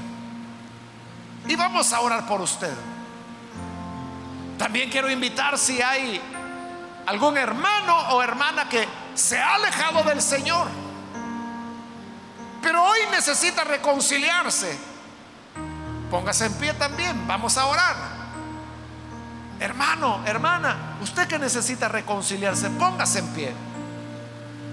Y 1.48 1.56
vamos 1.56 1.92
a 1.92 2.00
orar 2.00 2.26
por 2.26 2.40
usted. 2.40 2.74
También 4.58 4.90
quiero 4.90 5.10
invitar 5.10 5.56
si 5.56 5.80
hay 5.80 6.20
algún 7.06 7.38
hermano 7.38 7.96
o 8.10 8.22
hermana 8.22 8.68
que 8.68 8.86
se 9.14 9.38
ha 9.38 9.54
alejado 9.54 10.02
del 10.02 10.20
Señor, 10.20 10.68
pero 12.60 12.84
hoy 12.84 12.98
necesita 13.10 13.64
reconciliarse. 13.64 14.78
Póngase 16.10 16.46
en 16.46 16.54
pie 16.54 16.74
también, 16.74 17.26
vamos 17.26 17.56
a 17.56 17.66
orar. 17.66 18.17
Hermano, 19.60 20.22
hermana, 20.24 20.96
usted 21.00 21.26
que 21.26 21.38
necesita 21.38 21.88
reconciliarse, 21.88 22.70
póngase 22.70 23.18
en 23.18 23.28
pie. 23.28 23.52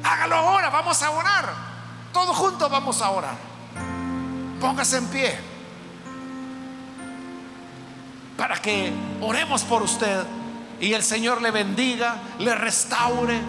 Hágalo 0.04 0.36
ahora, 0.36 0.70
vamos 0.70 1.02
a 1.02 1.10
orar. 1.10 1.54
Todos 2.14 2.36
juntos 2.38 2.70
vamos 2.70 3.02
a 3.02 3.10
orar. 3.10 3.36
Póngase 4.60 4.98
en 4.98 5.08
pie 5.08 5.56
para 8.38 8.58
que 8.58 8.92
oremos 9.22 9.64
por 9.64 9.82
usted 9.82 10.24
y 10.80 10.94
el 10.94 11.04
Señor 11.04 11.42
le 11.42 11.52
bendiga, 11.52 12.18
le 12.40 12.54
restaure, 12.54 13.40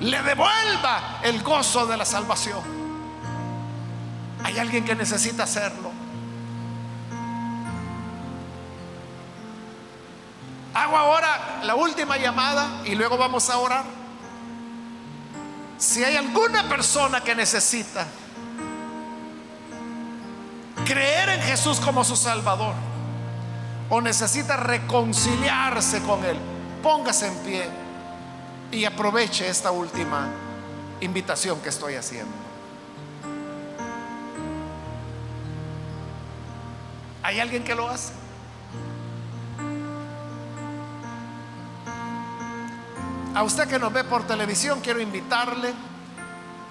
le 0.00 0.22
devuelva 0.22 1.20
el 1.22 1.42
gozo 1.42 1.86
de 1.86 1.96
la 1.96 2.04
salvación. 2.04 2.60
Hay 4.42 4.58
alguien 4.58 4.84
que 4.84 4.94
necesita 4.94 5.44
hacerlo. 5.44 5.89
Hago 10.72 10.96
ahora 10.96 11.60
la 11.64 11.74
última 11.74 12.16
llamada 12.16 12.82
y 12.84 12.94
luego 12.94 13.16
vamos 13.16 13.50
a 13.50 13.58
orar. 13.58 13.84
Si 15.78 16.04
hay 16.04 16.16
alguna 16.16 16.68
persona 16.68 17.22
que 17.22 17.34
necesita 17.34 18.06
creer 20.84 21.30
en 21.30 21.42
Jesús 21.42 21.80
como 21.80 22.04
su 22.04 22.16
Salvador, 22.16 22.74
o 23.90 24.00
necesita 24.00 24.56
reconciliarse 24.56 26.00
con 26.02 26.24
Él, 26.24 26.38
póngase 26.82 27.26
en 27.26 27.36
pie 27.38 27.68
y 28.70 28.84
aproveche 28.84 29.48
esta 29.48 29.72
última 29.72 30.28
invitación 31.00 31.60
que 31.60 31.70
estoy 31.70 31.96
haciendo. 31.96 32.32
¿Hay 37.22 37.40
alguien 37.40 37.64
que 37.64 37.74
lo 37.74 37.88
hace? 37.88 38.19
A 43.34 43.42
usted 43.44 43.68
que 43.68 43.78
nos 43.78 43.92
ve 43.92 44.04
por 44.04 44.26
televisión, 44.26 44.80
quiero 44.80 45.00
invitarle 45.00 45.72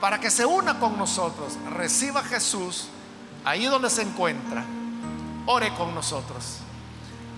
para 0.01 0.19
que 0.19 0.29
se 0.29 0.45
una 0.45 0.79
con 0.79 0.97
nosotros, 0.97 1.57
reciba 1.71 2.21
a 2.21 2.23
Jesús 2.23 2.87
ahí 3.45 3.65
donde 3.65 3.89
se 3.89 4.01
encuentra, 4.01 4.63
ore 5.45 5.73
con 5.73 5.93
nosotros. 5.95 6.57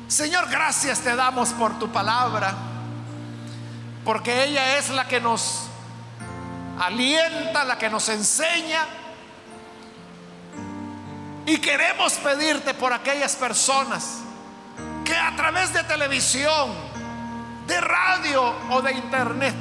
Señor, 0.08 0.50
gracias 0.50 1.00
te 1.00 1.16
damos 1.16 1.50
por 1.50 1.80
tu 1.80 1.90
palabra, 1.90 2.54
porque 4.04 4.44
ella 4.44 4.78
es 4.78 4.90
la 4.90 5.08
que 5.08 5.22
nos 5.22 5.64
alienta, 6.80 7.64
la 7.64 7.78
que 7.78 7.90
nos 7.90 8.10
enseña. 8.10 8.86
Y 11.46 11.58
queremos 11.58 12.14
pedirte 12.14 12.74
por 12.74 12.94
aquellas 12.94 13.36
personas 13.36 14.18
que 15.06 15.16
a 15.16 15.36
través 15.36 15.74
de 15.74 15.84
televisión, 15.84 16.91
de 17.72 17.82
radio 17.82 18.54
o 18.70 18.82
de 18.82 18.92
internet, 18.94 19.56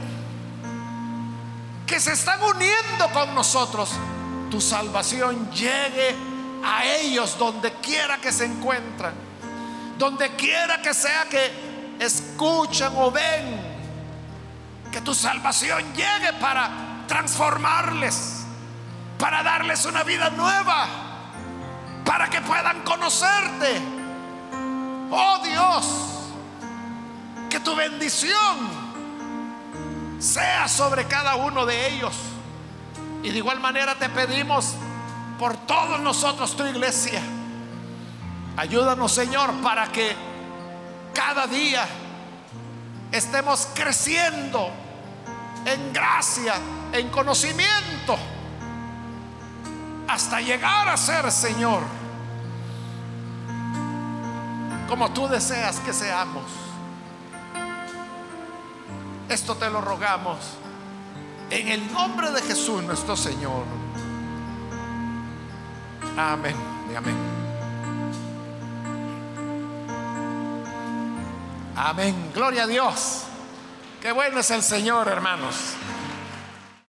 que 1.86 2.00
se 2.00 2.12
están 2.12 2.42
uniendo 2.42 3.08
con 3.12 3.34
nosotros, 3.34 3.90
tu 4.50 4.60
salvación 4.60 5.50
llegue 5.50 6.14
a 6.64 6.84
ellos 6.84 7.38
donde 7.38 7.72
quiera 7.74 8.18
que 8.18 8.32
se 8.32 8.44
encuentran 8.44 9.30
donde 10.00 10.34
quiera 10.34 10.80
que 10.80 10.94
sea 10.94 11.26
que 11.28 11.96
escuchan 12.00 12.94
o 12.96 13.10
ven 13.10 13.68
Que 14.90 15.02
tu 15.02 15.14
salvación 15.14 15.84
llegue 15.94 16.32
para 16.40 17.04
transformarles, 17.06 18.44
para 19.18 19.42
darles 19.44 19.84
una 19.84 20.02
vida 20.02 20.30
nueva, 20.30 20.88
para 22.04 22.28
que 22.28 22.40
puedan 22.40 22.82
conocerte. 22.82 23.80
Oh 25.12 25.38
Dios, 25.44 26.19
que 27.50 27.60
tu 27.60 27.74
bendición 27.74 28.90
sea 30.20 30.68
sobre 30.68 31.06
cada 31.06 31.34
uno 31.34 31.66
de 31.66 31.94
ellos. 31.94 32.14
Y 33.22 33.30
de 33.30 33.38
igual 33.38 33.60
manera 33.60 33.96
te 33.96 34.08
pedimos 34.08 34.74
por 35.38 35.56
todos 35.56 36.00
nosotros, 36.00 36.56
tu 36.56 36.64
iglesia. 36.64 37.20
Ayúdanos, 38.56 39.12
Señor, 39.12 39.52
para 39.62 39.90
que 39.90 40.14
cada 41.12 41.46
día 41.46 41.86
estemos 43.10 43.68
creciendo 43.74 44.70
en 45.64 45.92
gracia, 45.92 46.54
en 46.92 47.08
conocimiento, 47.10 48.16
hasta 50.08 50.40
llegar 50.40 50.88
a 50.88 50.96
ser, 50.96 51.30
Señor, 51.30 51.82
como 54.88 55.10
tú 55.12 55.28
deseas 55.28 55.78
que 55.80 55.92
seamos. 55.92 56.59
Esto 59.30 59.54
te 59.54 59.70
lo 59.70 59.80
rogamos 59.80 60.38
en 61.50 61.68
el 61.68 61.92
nombre 61.92 62.32
de 62.32 62.42
Jesús 62.42 62.82
nuestro 62.82 63.16
Señor. 63.16 63.62
Amén 66.16 66.56
y 66.92 66.96
amén. 66.96 67.16
Amén. 71.76 72.32
Gloria 72.34 72.64
a 72.64 72.66
Dios. 72.66 73.22
Qué 74.02 74.10
bueno 74.10 74.40
es 74.40 74.50
el 74.50 74.64
Señor, 74.64 75.06
hermanos. 75.06 75.76